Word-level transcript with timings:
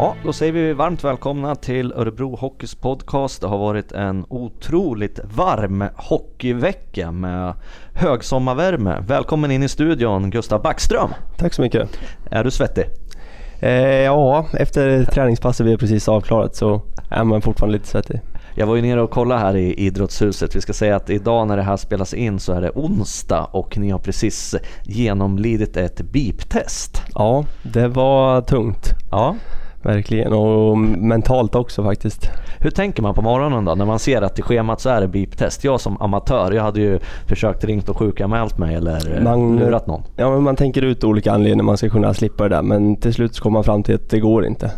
Ja, 0.00 0.14
då 0.24 0.32
säger 0.32 0.52
vi 0.52 0.72
varmt 0.72 1.04
välkomna 1.04 1.54
till 1.54 1.92
Örebro 1.92 2.36
Hockeys 2.36 2.74
podcast. 2.74 3.40
Det 3.40 3.46
har 3.46 3.58
varit 3.58 3.92
en 3.92 4.24
otroligt 4.28 5.20
varm 5.24 5.84
hockeyvecka 5.96 7.12
med 7.12 7.54
högsommarvärme. 7.92 9.04
Välkommen 9.06 9.50
in 9.50 9.62
i 9.62 9.68
studion 9.68 10.30
Gustav 10.30 10.62
Backström. 10.62 11.10
Tack 11.36 11.54
så 11.54 11.62
mycket. 11.62 11.88
Är 12.30 12.44
du 12.44 12.50
svettig? 12.50 12.84
Eh, 13.60 13.72
ja, 13.82 14.46
efter 14.52 15.04
träningspasset 15.04 15.66
vi 15.66 15.72
är 15.72 15.76
precis 15.76 16.08
avklarat 16.08 16.56
så 16.56 16.82
är 17.10 17.24
man 17.24 17.42
fortfarande 17.42 17.78
lite 17.78 17.88
svettig. 17.88 18.20
Jag 18.54 18.66
var 18.66 18.76
ju 18.76 18.82
nere 18.82 19.02
och 19.02 19.10
kollade 19.10 19.40
här 19.40 19.56
i 19.56 19.74
idrottshuset. 19.74 20.56
Vi 20.56 20.60
ska 20.60 20.72
säga 20.72 20.96
att 20.96 21.10
idag 21.10 21.48
när 21.48 21.56
det 21.56 21.62
här 21.62 21.76
spelas 21.76 22.14
in 22.14 22.38
så 22.38 22.52
är 22.52 22.60
det 22.60 22.70
onsdag 22.70 23.44
och 23.44 23.78
ni 23.78 23.90
har 23.90 23.98
precis 23.98 24.54
genomlidit 24.82 25.76
ett 25.76 26.00
beep-test. 26.00 27.02
Ja, 27.14 27.44
det 27.62 27.88
var 27.88 28.40
tungt. 28.40 28.90
Ja. 29.10 29.36
Verkligen 29.82 30.32
och 30.32 30.78
mentalt 30.78 31.54
också 31.54 31.84
faktiskt. 31.84 32.30
Hur 32.60 32.70
tänker 32.70 33.02
man 33.02 33.14
på 33.14 33.22
morgonen 33.22 33.64
då 33.64 33.74
när 33.74 33.84
man 33.84 33.98
ser 33.98 34.22
att 34.22 34.38
i 34.38 34.42
schemat 34.42 34.80
så 34.80 34.88
är 34.88 35.00
det 35.00 35.08
beep-test? 35.08 35.64
Jag 35.64 35.80
som 35.80 36.02
amatör, 36.02 36.52
jag 36.52 36.62
hade 36.62 36.80
ju 36.80 36.98
försökt 37.26 37.64
ringt 37.64 37.88
och 37.88 37.98
sjukanmält 37.98 38.58
mig 38.58 38.74
eller 38.74 39.20
man, 39.20 39.56
lurat 39.56 39.86
någon. 39.86 40.02
Ja 40.16 40.30
men 40.30 40.42
man 40.42 40.56
tänker 40.56 40.82
ut 40.82 41.04
olika 41.04 41.32
anledningar 41.32 41.64
man 41.64 41.76
ska 41.76 41.88
kunna 41.88 42.14
slippa 42.14 42.48
det 42.48 42.54
där 42.54 42.62
men 42.62 42.96
till 42.96 43.14
slut 43.14 43.34
så 43.34 43.42
kommer 43.42 43.54
man 43.54 43.64
fram 43.64 43.82
till 43.82 43.94
att 43.94 44.10
det 44.10 44.20
går 44.20 44.46
inte. 44.46 44.70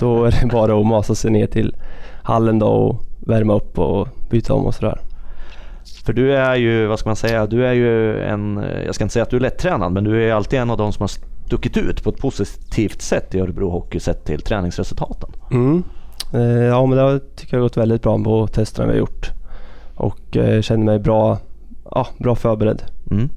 Då 0.00 0.24
är 0.24 0.30
det 0.40 0.46
bara 0.52 0.80
att 0.80 0.86
masa 0.86 1.14
sig 1.14 1.30
ner 1.30 1.46
till 1.46 1.76
hallen 2.22 2.58
då 2.58 2.66
och 2.66 3.02
värma 3.26 3.54
upp 3.54 3.78
och 3.78 4.08
byta 4.30 4.54
om 4.54 4.66
och 4.66 4.74
sådär. 4.74 5.00
För 6.04 6.12
du 6.12 6.36
är 6.36 6.54
ju, 6.54 6.86
vad 6.86 6.98
ska 6.98 7.08
man 7.08 7.16
säga, 7.16 7.46
du 7.46 7.66
är 7.66 7.72
ju 7.72 8.22
en, 8.22 8.64
jag 8.86 8.94
ska 8.94 9.04
inte 9.04 9.12
säga 9.12 9.22
att 9.22 9.30
du 9.30 9.36
är 9.36 9.40
lättränad 9.40 9.92
men 9.92 10.04
du 10.04 10.28
är 10.28 10.34
alltid 10.34 10.58
en 10.58 10.70
av 10.70 10.76
de 10.76 10.92
som 10.92 11.02
har 11.02 11.10
stuckit 11.50 11.76
ut 11.76 12.02
på 12.02 12.10
ett 12.10 12.18
positivt 12.18 13.02
sätt 13.02 13.34
i 13.34 13.40
Örebro 13.40 13.70
Hockey 13.70 14.00
sett 14.00 14.24
till 14.24 14.40
träningsresultaten. 14.40 15.30
Mm. 15.50 15.82
Eh, 16.34 16.40
ja 16.42 16.86
men 16.86 16.98
det 16.98 17.36
tycker 17.36 17.56
jag 17.56 17.60
har 17.60 17.64
gått 17.64 17.76
väldigt 17.76 18.02
bra 18.02 18.18
på 18.24 18.46
testerna 18.46 18.86
vi 18.86 18.92
har 18.92 18.98
gjort. 18.98 19.30
Och 19.94 20.36
eh, 20.36 20.62
känner 20.62 20.84
mig 20.84 20.98
bra, 20.98 21.38
ja, 21.90 22.06
bra 22.18 22.34
förberedd. 22.34 22.82
Mm. 23.10 23.28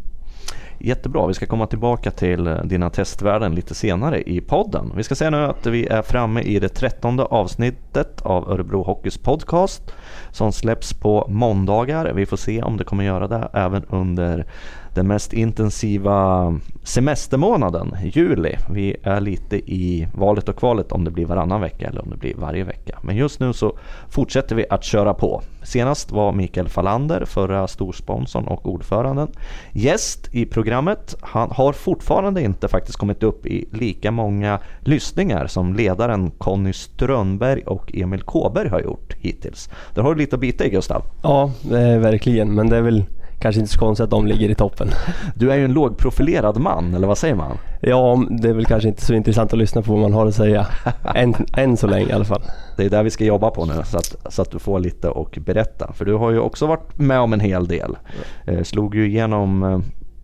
Jättebra, 0.79 1.27
vi 1.27 1.33
ska 1.33 1.45
komma 1.45 1.67
tillbaka 1.67 2.11
till 2.11 2.47
eh, 2.47 2.63
dina 2.63 2.89
testvärden 2.89 3.55
lite 3.55 3.75
senare 3.75 4.21
i 4.21 4.41
podden. 4.41 4.91
Vi 4.95 5.03
ska 5.03 5.15
säga 5.15 5.29
nu 5.29 5.45
att 5.45 5.65
vi 5.65 5.87
är 5.87 6.01
framme 6.01 6.41
i 6.41 6.59
det 6.59 6.69
trettonde 6.69 7.23
avsnittet 7.23 8.21
av 8.21 8.51
Örebro 8.51 8.83
Hockeys 8.83 9.17
podcast 9.17 9.93
som 10.31 10.51
släpps 10.51 10.93
på 10.93 11.25
måndagar. 11.29 12.13
Vi 12.13 12.25
får 12.25 12.37
se 12.37 12.61
om 12.61 12.77
det 12.77 12.83
kommer 12.83 13.03
göra 13.03 13.27
det 13.27 13.49
även 13.53 13.83
under 13.89 14.45
den 14.93 15.07
mest 15.07 15.33
intensiva 15.33 16.53
semestermånaden, 16.83 17.95
juli. 18.13 18.55
Vi 18.69 18.95
är 19.03 19.21
lite 19.21 19.55
i 19.55 20.07
valet 20.13 20.49
och 20.49 20.55
kvalet 20.55 20.91
om 20.91 21.03
det 21.03 21.11
blir 21.11 21.25
varannan 21.25 21.61
vecka 21.61 21.87
eller 21.87 22.01
om 22.01 22.09
det 22.09 22.17
blir 22.17 22.35
varje 22.35 22.63
vecka. 22.63 22.99
Men 23.01 23.15
just 23.15 23.39
nu 23.39 23.53
så 23.53 23.77
fortsätter 24.09 24.55
vi 24.55 24.65
att 24.69 24.83
köra 24.83 25.13
på. 25.13 25.41
Senast 25.63 26.11
var 26.11 26.31
Mikael 26.31 26.69
Falander, 26.69 27.25
förra 27.25 27.67
storsponsorn 27.67 28.47
och 28.47 28.69
ordföranden, 28.69 29.27
gäst 29.71 30.29
i 30.31 30.45
programmet. 30.45 31.15
Han 31.21 31.51
har 31.51 31.73
fortfarande 31.73 32.41
inte 32.41 32.67
faktiskt 32.67 32.97
kommit 32.97 33.23
upp 33.23 33.45
i 33.45 33.65
lika 33.71 34.11
många 34.11 34.59
lyssningar 34.79 35.47
som 35.47 35.73
ledaren 35.73 36.31
Conny 36.31 36.73
Strömberg 36.73 37.61
och 37.61 37.91
Emil 37.95 38.21
Kåberg 38.21 38.69
har 38.69 38.79
gjort 38.79 39.13
hittills. 39.19 39.69
Där 39.93 40.01
har 40.01 40.15
du 40.15 40.21
lite 40.21 40.35
att 40.35 40.39
bita 40.39 40.65
i 40.65 40.69
Gustav. 40.69 41.03
Ja, 41.23 41.51
verkligen. 41.99 42.55
Men 42.55 42.69
det 42.69 42.77
är 42.77 42.81
väl 42.81 43.03
kanske 43.43 43.59
inte 43.59 43.73
så 43.73 43.79
konstigt 43.79 44.03
att 44.03 44.09
de 44.09 44.27
ligger 44.27 44.49
i 44.49 44.55
toppen. 44.55 44.87
Du 45.35 45.51
är 45.51 45.55
ju 45.55 45.65
en 45.65 45.73
lågprofilerad 45.73 46.57
man, 46.57 46.93
eller 46.93 47.07
vad 47.07 47.17
säger 47.17 47.35
man? 47.35 47.57
Ja, 47.81 48.25
det 48.29 48.49
är 48.49 48.53
väl 48.53 48.65
kanske 48.65 48.89
inte 48.89 49.05
så 49.05 49.13
intressant 49.13 49.53
att 49.53 49.59
lyssna 49.59 49.81
på 49.81 49.91
vad 49.91 50.01
man 50.01 50.13
har 50.13 50.25
att 50.25 50.35
säga. 50.35 50.67
än, 51.15 51.35
än 51.57 51.77
så 51.77 51.87
länge 51.87 52.09
i 52.09 52.11
alla 52.11 52.25
fall. 52.25 52.41
Det 52.77 52.85
är 52.85 52.89
där 52.89 53.03
vi 53.03 53.09
ska 53.09 53.25
jobba 53.25 53.49
på 53.49 53.65
nu, 53.65 53.73
så 53.85 53.97
att, 53.97 54.15
så 54.29 54.41
att 54.41 54.51
du 54.51 54.59
får 54.59 54.79
lite 54.79 55.09
att 55.09 55.37
berätta. 55.37 55.93
För 55.93 56.05
du 56.05 56.13
har 56.13 56.31
ju 56.31 56.39
också 56.39 56.67
varit 56.67 56.99
med 56.99 57.19
om 57.19 57.33
en 57.33 57.39
hel 57.39 57.67
del. 57.67 57.97
Eh, 58.45 58.63
slog 58.63 58.95
ju 58.95 59.07
igenom 59.07 59.63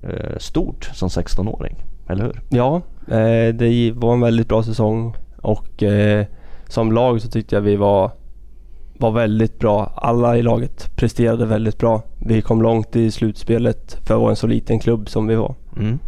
eh, 0.04 0.38
stort 0.38 0.90
som 0.94 1.10
16-åring, 1.10 1.76
eller 2.10 2.24
hur? 2.24 2.42
Ja, 2.50 2.82
eh, 3.08 3.54
det 3.54 3.92
var 3.96 4.14
en 4.14 4.22
väldigt 4.22 4.48
bra 4.48 4.64
säsong 4.64 5.16
och 5.42 5.84
eh, 5.84 6.26
som 6.68 6.92
lag 6.92 7.22
så 7.22 7.30
tyckte 7.30 7.56
jag 7.56 7.62
vi 7.62 7.76
var 7.76 8.12
var 9.00 9.12
väldigt 9.12 9.60
bra. 9.60 9.92
Alla 9.96 10.38
i 10.38 10.42
laget 10.42 10.96
presterade 10.96 11.46
väldigt 11.46 11.78
bra. 11.78 12.02
Vi 12.20 12.42
kom 12.42 12.62
långt 12.62 12.96
i 12.96 13.12
slutspelet 13.12 13.98
för 14.06 14.14
att 14.14 14.20
vara 14.20 14.30
en 14.30 14.36
så 14.36 14.48
liten 14.48 14.80
klubb 14.80 15.10
som 15.10 15.28
vi 15.28 15.36
var. 15.36 15.56
Mm. 15.78 16.00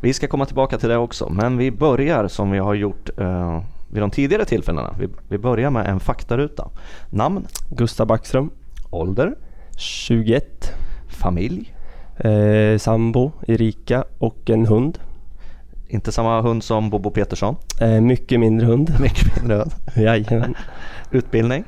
Vi 0.00 0.12
ska 0.12 0.26
komma 0.26 0.46
tillbaka 0.46 0.78
till 0.78 0.88
det 0.88 0.96
också, 0.96 1.28
men 1.28 1.56
vi 1.56 1.70
börjar 1.70 2.28
som 2.28 2.50
vi 2.50 2.58
har 2.58 2.74
gjort 2.74 3.10
uh, 3.20 3.60
vid 3.92 4.02
de 4.02 4.10
tidigare 4.10 4.44
tillfällena. 4.44 4.94
Vi, 4.98 5.08
vi 5.28 5.38
börjar 5.38 5.70
med 5.70 5.86
en 5.86 6.00
faktaruta. 6.00 6.68
Namn? 7.10 7.46
Gustav 7.70 8.06
Backström. 8.06 8.50
Ålder? 8.90 9.34
21. 9.76 10.72
Familj? 11.08 11.74
Eh, 12.16 12.78
sambo, 12.78 13.32
Erika 13.46 14.04
och 14.18 14.50
en 14.50 14.66
hund. 14.66 14.98
Inte 15.88 16.12
samma 16.12 16.40
hund 16.40 16.64
som 16.64 16.90
Bobo 16.90 17.10
Petersson? 17.10 17.56
Eh, 17.80 18.00
mycket 18.00 18.40
mindre 18.40 18.66
hund. 18.66 18.94
Mycket 19.00 19.36
mindre 19.36 19.56
hund. 19.56 19.72
Jajamän. 19.96 20.54
Utbildning? 21.10 21.64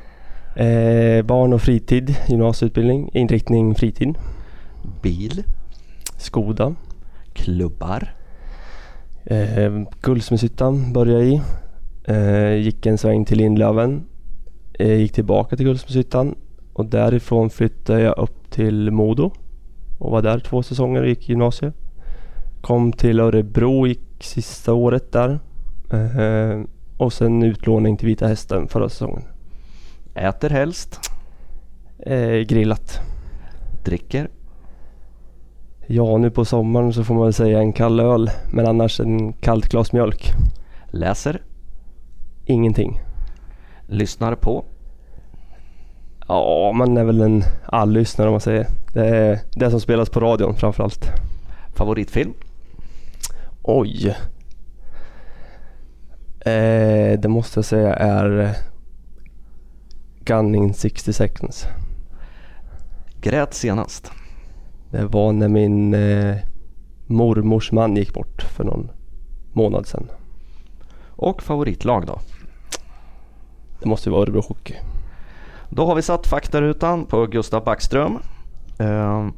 Eh, 0.57 1.21
barn 1.21 1.53
och 1.53 1.61
fritid, 1.61 2.15
gymnasieutbildning, 2.27 3.09
inriktning 3.13 3.75
fritid. 3.75 4.17
Bil. 5.01 5.43
Skoda. 6.17 6.75
Klubbar. 7.33 8.13
Eh, 9.25 9.81
Guldsmedshyttan 10.01 10.93
började 10.93 11.23
jag 11.23 11.33
i. 11.33 11.41
Eh, 12.03 12.55
gick 12.55 12.85
en 12.85 12.97
sväng 12.97 13.25
till 13.25 13.37
Lindlöven. 13.37 14.03
Eh, 14.73 14.93
gick 14.93 15.13
tillbaka 15.13 15.55
till 15.55 15.65
Guldsmedshyttan 15.65 16.35
och 16.73 16.85
därifrån 16.85 17.49
flyttade 17.49 18.01
jag 18.01 18.17
upp 18.17 18.51
till 18.51 18.91
Modo 18.91 19.31
och 19.97 20.11
var 20.11 20.21
där 20.21 20.39
två 20.39 20.63
säsonger 20.63 21.01
och 21.01 21.07
gick 21.07 21.29
gymnasiet. 21.29 21.73
Kom 22.61 22.91
till 22.91 23.19
Örebro, 23.19 23.87
gick 23.87 24.23
sista 24.23 24.73
året 24.73 25.11
där. 25.11 25.39
Eh, 25.91 26.63
och 26.97 27.13
sen 27.13 27.43
utlåning 27.43 27.97
till 27.97 28.07
Vita 28.07 28.27
Hästen 28.27 28.67
förra 28.67 28.89
säsongen. 28.89 29.23
Äter 30.17 30.49
helst? 30.49 30.99
Eh, 31.99 32.39
grillat. 32.39 32.99
Dricker? 33.83 34.29
Ja, 35.87 36.17
nu 36.17 36.31
på 36.31 36.45
sommaren 36.45 36.93
så 36.93 37.03
får 37.03 37.13
man 37.13 37.23
väl 37.23 37.33
säga 37.33 37.59
en 37.59 37.73
kall 37.73 37.99
öl, 37.99 38.29
men 38.51 38.67
annars 38.67 38.99
en 38.99 39.33
kallt 39.33 39.69
glas 39.69 39.93
mjölk. 39.93 40.33
Läser? 40.87 41.41
Ingenting. 42.45 42.99
Lyssnar 43.87 44.35
på? 44.35 44.65
Ja, 46.27 46.71
man 46.75 46.97
är 46.97 47.03
väl 47.03 47.21
en 47.21 47.43
all-lyssnare 47.65 48.27
om 48.27 48.33
man 48.33 48.41
säger. 48.41 48.67
Det 48.93 49.07
är 49.07 49.39
det 49.53 49.71
som 49.71 49.79
spelas 49.79 50.09
på 50.09 50.19
radion 50.19 50.55
framförallt. 50.55 51.05
Favoritfilm? 51.75 52.33
Oj. 53.63 54.15
Eh, 56.39 57.19
det 57.19 57.27
måste 57.27 57.57
jag 57.57 57.65
säga 57.65 57.93
är 57.95 58.55
Gunning 60.27 60.73
60 60.73 61.13
seconds. 61.13 61.67
Grät 63.21 63.53
senast? 63.53 64.11
Det 64.91 65.05
var 65.05 65.33
när 65.33 65.47
min 65.47 65.93
eh, 65.93 66.35
mormors 67.05 67.71
man 67.71 67.95
gick 67.95 68.13
bort 68.13 68.41
för 68.41 68.63
någon 68.63 68.91
månad 69.53 69.87
sedan. 69.87 70.07
Och 71.05 71.43
favoritlag 71.43 72.05
då? 72.05 72.19
Det 73.79 73.89
måste 73.89 74.09
ju 74.09 74.13
vara 74.13 74.21
Örebro 74.21 74.41
Hockey. 74.41 74.75
Då 75.69 75.85
har 75.85 75.95
vi 75.95 76.01
satt 76.01 76.27
faktarutan 76.27 77.05
på 77.05 77.25
Gustav 77.25 77.63
Backström. 77.63 78.19
Uh, 78.81 79.29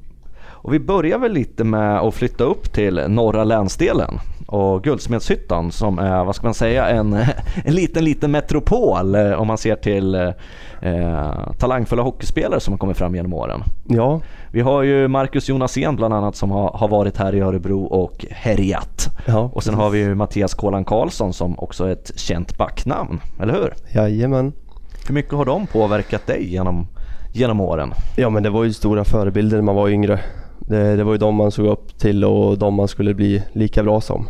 och 0.62 0.74
vi 0.74 0.80
börjar 0.80 1.18
väl 1.18 1.32
lite 1.32 1.64
med 1.64 2.00
att 2.00 2.16
flytta 2.16 2.44
upp 2.44 2.74
till 2.74 3.04
norra 3.08 3.44
länsdelen 3.44 4.20
och 4.52 4.84
Guldsmedshyttan 4.84 5.72
som 5.72 6.00
är, 6.00 6.24
vad 6.24 6.36
ska 6.36 6.48
man 6.48 6.54
säga, 6.54 6.90
en, 6.90 7.14
en 7.66 7.76
liten, 7.76 8.04
liten 8.04 8.32
metropol 8.32 9.16
eh, 9.16 9.32
om 9.32 9.48
man 9.48 9.58
ser 9.58 9.76
till 9.76 10.16
eh, 10.16 11.52
talangfulla 11.58 12.02
hockeyspelare 12.02 12.60
som 12.60 12.74
har 12.74 12.78
kommit 12.78 12.98
fram 12.98 13.16
genom 13.16 13.34
åren. 13.34 13.64
Ja. 13.88 14.22
Vi 14.52 14.62
har 14.62 14.84
ju 14.84 15.08
Marcus 15.08 15.50
Jonasén 15.50 15.96
bland 15.96 16.14
annat 16.14 16.36
som 16.36 16.52
har, 16.52 16.72
har 16.72 16.88
varit 16.88 17.18
här 17.18 17.36
i 17.36 17.40
Örebro 17.40 17.84
och 17.84 18.26
härjat. 18.32 19.10
Ja, 19.26 19.52
och 19.54 19.64
sen 19.64 19.74
har 19.74 19.90
vi 19.90 20.00
ju 20.00 20.16
Mattias 20.16 20.54
Kolan 20.54 20.86
Karlsson 20.86 21.34
som 21.34 21.60
också 21.60 21.86
är 21.86 21.92
ett 21.92 22.12
känt 22.20 22.58
backnamn, 22.58 23.20
eller 23.42 23.54
hur? 23.54 23.74
Jajamän. 23.96 24.54
Hur 25.08 25.14
mycket 25.14 25.34
har 25.34 25.46
de 25.46 25.68
påverkat 25.68 26.28
dig 26.28 26.54
genom, 26.54 26.88
genom 27.34 27.62
åren? 27.62 27.94
Ja 28.18 28.30
men 28.30 28.44
det 28.44 28.50
var 28.50 28.64
ju 28.64 28.74
stora 28.74 29.04
förebilder 29.04 29.58
när 29.58 29.64
man 29.64 29.76
var 29.76 29.90
yngre. 29.90 30.20
Det, 30.70 30.96
det 30.96 31.04
var 31.04 31.12
ju 31.12 31.18
de 31.18 31.36
man 31.36 31.52
såg 31.52 31.66
upp 31.66 31.98
till 31.98 32.26
och 32.26 32.58
de 32.58 32.74
man 32.74 32.88
skulle 32.88 33.14
bli 33.14 33.44
lika 33.54 33.84
bra 33.84 34.02
som. 34.02 34.28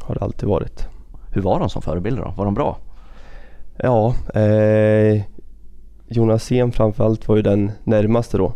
Har 0.00 0.14
det 0.14 0.20
alltid 0.20 0.48
varit. 0.48 0.86
Hur 1.30 1.42
var 1.42 1.60
de 1.60 1.70
som 1.70 1.82
förebilder 1.82 2.22
då? 2.22 2.34
Var 2.36 2.44
de 2.44 2.54
bra? 2.54 2.78
Ja, 3.76 4.14
eh, 4.34 5.22
Jonas 6.08 6.44
Sen 6.44 6.72
framförallt 6.72 7.28
var 7.28 7.36
ju 7.36 7.42
den 7.42 7.72
närmaste 7.84 8.38
då. 8.38 8.52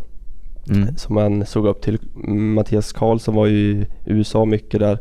Mm. 0.69 0.95
Som 0.95 1.15
man 1.15 1.45
såg 1.45 1.65
upp 1.67 1.81
till. 1.81 1.99
Mattias 2.33 2.93
Karlsson 2.93 3.35
var 3.35 3.45
ju 3.45 3.71
i 3.71 3.87
USA 4.05 4.45
mycket 4.45 4.79
där. 4.79 4.99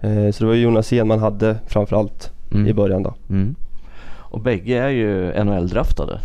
Eh, 0.00 0.30
så 0.30 0.44
det 0.44 0.46
var 0.46 0.54
ju 0.54 0.62
Jonas 0.62 0.86
Sen 0.86 1.08
man 1.08 1.18
hade 1.18 1.56
framförallt 1.66 2.32
mm. 2.52 2.66
i 2.66 2.74
början 2.74 3.02
då. 3.02 3.14
Mm. 3.30 3.54
Och 4.04 4.40
bägge 4.40 4.78
är 4.78 4.88
ju 4.88 5.32
NHL-draftade 5.32 6.18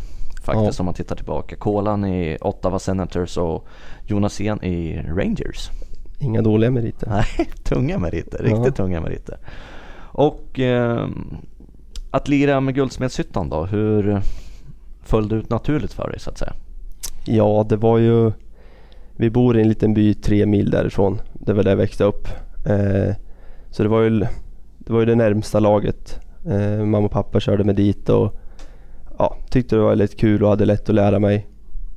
faktiskt 0.56 0.80
Ja. 0.80 0.82
om 0.82 0.86
man 0.86 0.94
tittar 0.94 1.16
tillbaka. 1.16 1.56
Kolan 1.56 2.06
i 2.06 2.38
Ottawa 2.42 2.80
Senators 2.80 3.38
och 3.38 3.68
Jonasén 4.06 4.64
i 4.64 5.02
Rangers. 5.02 5.70
Inga 6.20 6.42
dåliga 6.42 6.72
meriter. 6.72 7.10
Nej, 7.10 7.50
tunga 7.64 8.00
meriter. 8.00 8.38
Riktigt 8.44 8.66
Ja. 8.66 8.72
tunga 8.72 9.02
meriter. 9.02 9.38
Och 10.00 10.60
eh, 10.60 11.08
att 12.12 12.28
lira 12.28 12.60
med 12.62 12.76
Guldsmedshyttan 12.76 13.50
då, 13.50 13.66
hur 13.66 14.22
föll 15.04 15.28
det 15.30 15.36
ut 15.36 15.50
naturligt 15.50 15.94
för 15.94 16.10
dig 16.10 16.20
så 16.20 16.30
att 16.30 16.38
säga? 16.38 16.54
Ja, 17.26 17.66
det 17.70 17.76
var 17.78 17.98
ju... 17.98 18.32
Vi 19.16 19.30
bor 19.30 19.58
i 19.58 19.62
en 19.62 19.70
liten 19.70 19.94
by 19.94 20.14
tre 20.14 20.46
mil 20.46 20.70
därifrån. 20.70 21.22
Det 21.34 21.54
var 21.54 21.64
där 21.64 21.72
jag 21.72 21.78
växte 21.78 22.04
upp. 22.04 22.28
Eh, 22.66 23.16
så 23.72 23.84
det 23.84 23.90
var 23.90 24.02
ju 24.02 24.10
det, 24.78 24.94
var 24.94 25.00
ju 25.00 25.06
det 25.06 25.16
närmsta 25.16 25.60
laget. 25.60 26.20
Eh, 26.50 26.86
mamma 26.86 27.06
och 27.06 27.12
pappa 27.12 27.40
körde 27.40 27.64
mig 27.64 27.76
dit 27.76 28.10
och 28.10 28.40
ja, 29.18 29.38
tyckte 29.50 29.76
det 29.76 29.82
var 29.82 29.90
väldigt 29.90 30.20
kul 30.20 30.44
och 30.44 30.50
hade 30.50 30.66
lätt 30.66 30.90
att 30.90 30.96
lära 30.96 31.20
mig. 31.20 31.48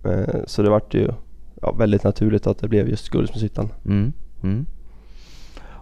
Eh, 0.04 0.34
så 0.46 0.62
det 0.62 0.70
vart 0.70 0.94
ju 0.94 1.08
ja, 1.62 1.72
väldigt 1.72 2.04
naturligt 2.04 2.46
att 2.46 2.58
det 2.58 2.68
blev 2.68 2.88
just 2.88 3.08
Guldsmedshyttan. 3.08 3.68
Mm. 3.84 4.12
Mm. 4.42 4.66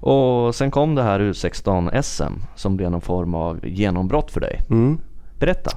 Och 0.00 0.54
sen 0.54 0.70
kom 0.70 0.94
det 0.94 1.02
här 1.02 1.20
U16 1.20 2.02
SM 2.02 2.42
som 2.54 2.76
blev 2.76 2.90
någon 2.90 3.00
form 3.00 3.34
av 3.34 3.66
genombrott 3.66 4.30
för 4.30 4.40
dig. 4.40 4.60
Mm. 4.70 4.98
Berätta. 5.38 5.70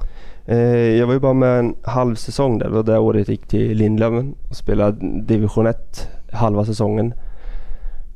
Eh, 0.46 0.58
jag 0.98 1.06
var 1.06 1.14
ju 1.14 1.20
bara 1.20 1.32
med 1.32 1.58
en 1.58 1.74
halv 1.82 2.14
säsong 2.14 2.58
där. 2.58 2.66
Det 2.66 2.74
var 2.74 2.82
det 2.82 2.98
året 2.98 3.28
jag 3.28 3.32
gick 3.32 3.46
till 3.46 3.76
Lindlöven 3.76 4.34
och 4.48 4.56
spelade 4.56 5.22
division 5.22 5.66
1 5.66 6.08
halva 6.32 6.64
säsongen. 6.64 7.14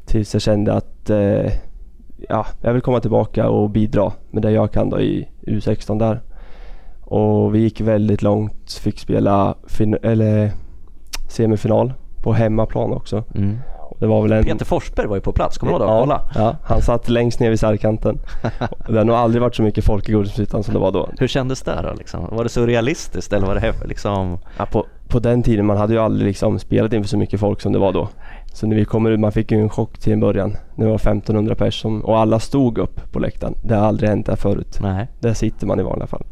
Tills 0.07 0.35
jag 0.35 0.43
kände 0.43 0.73
att 0.73 1.11
eh, 1.11 1.53
ja, 2.29 2.47
jag 2.61 2.73
vill 2.73 2.83
komma 2.83 3.01
tillbaka 3.01 3.49
och 3.49 3.71
bidra 3.71 4.13
med 4.31 4.43
det 4.43 4.51
jag 4.51 4.73
kan 4.73 4.91
då 4.91 5.01
i 5.01 5.29
U16 5.47 5.99
där. 5.99 6.23
Och 7.06 7.55
vi 7.55 7.58
gick 7.58 7.81
väldigt 7.81 8.23
långt, 8.23 8.73
fick 8.73 8.99
spela 8.99 9.55
eller 10.03 10.53
semifinal 11.29 11.93
på 12.23 12.32
hemmaplan 12.32 12.93
också. 12.93 13.25
Mm. 13.35 13.58
Det 13.99 14.06
var 14.06 14.23
väl 14.23 14.32
en... 14.32 14.44
Peter 14.44 14.64
Forsberg 14.64 15.06
var 15.06 15.17
ju 15.17 15.20
på 15.23 15.32
plats, 15.32 15.58
kommer 15.58 15.73
du 15.73 15.79
ihåg 15.79 15.88
det? 15.88 15.93
Ja, 15.93 16.00
Kolla. 16.00 16.31
ja, 16.35 16.56
han 16.62 16.82
satt 16.82 17.08
längst 17.08 17.41
ner 17.41 17.50
vid 17.50 17.61
sargkanten. 17.61 18.19
Och 18.87 18.93
det 18.93 18.99
har 18.99 19.05
nog 19.05 19.17
aldrig 19.17 19.43
varit 19.43 19.55
så 19.55 19.62
mycket 19.62 19.85
folk 19.85 20.08
i 20.08 20.12
Guldsmedshyttan 20.12 20.62
som 20.62 20.75
det 20.75 20.81
var 20.81 20.93
då. 20.93 21.08
Hur 21.19 21.29
kändes 21.29 21.62
det 21.62 21.82
då? 21.82 21.94
Liksom? 21.99 22.26
Var 22.31 22.43
det 22.43 22.49
så 22.49 22.67
realistiskt 22.67 23.32
eller 23.32 23.47
var 23.47 23.55
det 23.55 23.75
liksom... 23.88 24.38
Ja, 24.59 24.67
på, 24.67 24.87
på 25.09 25.19
den 25.19 25.43
tiden, 25.43 25.67
man 25.67 25.76
hade 25.76 25.93
ju 25.93 25.99
aldrig 25.99 26.26
liksom 26.26 26.59
spelat 26.59 26.93
inför 26.93 27.09
så 27.09 27.19
mycket 27.19 27.41
folk 27.41 27.61
som 27.61 27.73
det 27.73 27.79
var 27.79 27.93
då. 27.93 28.09
Så 28.52 28.67
när 28.67 28.76
vi 28.76 28.85
kommer 28.85 29.11
ut, 29.11 29.20
man 29.20 29.32
fick 29.32 29.52
ju 29.52 29.61
en 29.61 29.69
chock 29.69 29.99
till 29.99 30.12
en 30.12 30.20
början. 30.20 30.56
Det 30.76 30.87
var 30.87 30.94
1500 30.94 31.55
personer 31.55 32.06
och 32.06 32.19
alla 32.19 32.41
stod 32.41 32.79
upp 32.79 33.12
på 33.12 33.19
läktaren. 33.19 33.55
Det 33.62 33.75
har 33.75 33.87
aldrig 33.87 34.11
hänt 34.11 34.26
där 34.26 34.37
förut. 34.37 34.79
Nej. 34.81 35.06
Där 35.20 35.35
sitter 35.35 35.67
man 35.67 35.81
i 35.81 35.82
vanliga 35.82 36.06
fall. 36.06 36.23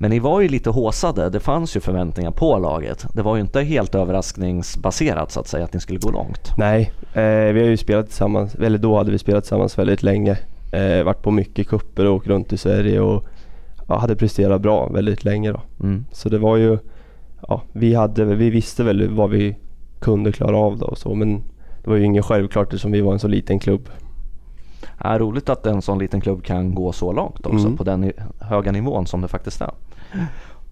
Men 0.00 0.10
ni 0.10 0.18
var 0.18 0.40
ju 0.40 0.48
lite 0.48 0.70
håsade. 0.70 1.30
Det 1.30 1.40
fanns 1.40 1.76
ju 1.76 1.80
förväntningar 1.80 2.30
på 2.30 2.58
laget. 2.58 3.06
Det 3.12 3.22
var 3.22 3.36
ju 3.36 3.40
inte 3.40 3.60
helt 3.60 3.94
överraskningsbaserat 3.94 5.30
så 5.32 5.40
att 5.40 5.48
säga 5.48 5.64
att 5.64 5.72
ni 5.72 5.80
skulle 5.80 5.98
gå 5.98 6.10
långt. 6.10 6.52
Nej, 6.56 6.92
eh, 7.12 7.52
vi 7.52 7.60
har 7.60 7.66
ju 7.68 7.76
spelat 7.76 8.06
tillsammans, 8.06 8.54
eller 8.54 8.78
då 8.78 8.96
hade 8.96 9.10
vi 9.10 9.18
spelat 9.18 9.44
tillsammans 9.44 9.78
väldigt 9.78 10.02
länge. 10.02 10.38
Eh, 10.72 11.04
varit 11.04 11.22
på 11.22 11.30
mycket 11.30 11.68
kupper 11.68 12.06
och 12.06 12.14
åkt 12.16 12.26
runt 12.26 12.52
i 12.52 12.56
Sverige 12.56 13.00
och 13.00 13.24
ja, 13.88 13.98
hade 13.98 14.16
presterat 14.16 14.60
bra 14.62 14.88
väldigt 14.88 15.24
länge 15.24 15.52
då. 15.52 15.60
Mm. 15.80 16.04
Så 16.12 16.28
det 16.28 16.38
var 16.38 16.56
ju, 16.56 16.78
ja, 17.48 17.62
vi, 17.72 17.94
hade, 17.94 18.24
vi 18.24 18.50
visste 18.50 18.84
väl 18.84 19.08
vad 19.10 19.30
vi 19.30 19.56
kunde 20.00 20.32
klara 20.32 20.56
av 20.56 20.78
då 20.78 20.86
och 20.86 20.98
så 20.98 21.14
men 21.14 21.42
det 21.84 21.90
var 21.90 21.96
ju 21.96 22.04
inget 22.04 22.24
självklart 22.24 22.66
eftersom 22.66 22.92
vi 22.92 23.00
var 23.00 23.12
en 23.12 23.18
så 23.18 23.28
liten 23.28 23.58
klubb. 23.58 23.88
Ja, 25.04 25.18
roligt 25.18 25.48
att 25.48 25.66
en 25.66 25.82
sån 25.82 25.98
liten 25.98 26.20
klubb 26.20 26.44
kan 26.44 26.74
gå 26.74 26.92
så 26.92 27.12
långt 27.12 27.46
också 27.46 27.66
Mm. 27.66 27.76
på 27.76 27.84
den 27.84 28.12
höga 28.40 28.72
nivån 28.72 29.06
som 29.06 29.20
det 29.20 29.28
faktiskt 29.28 29.60
är. 29.60 29.70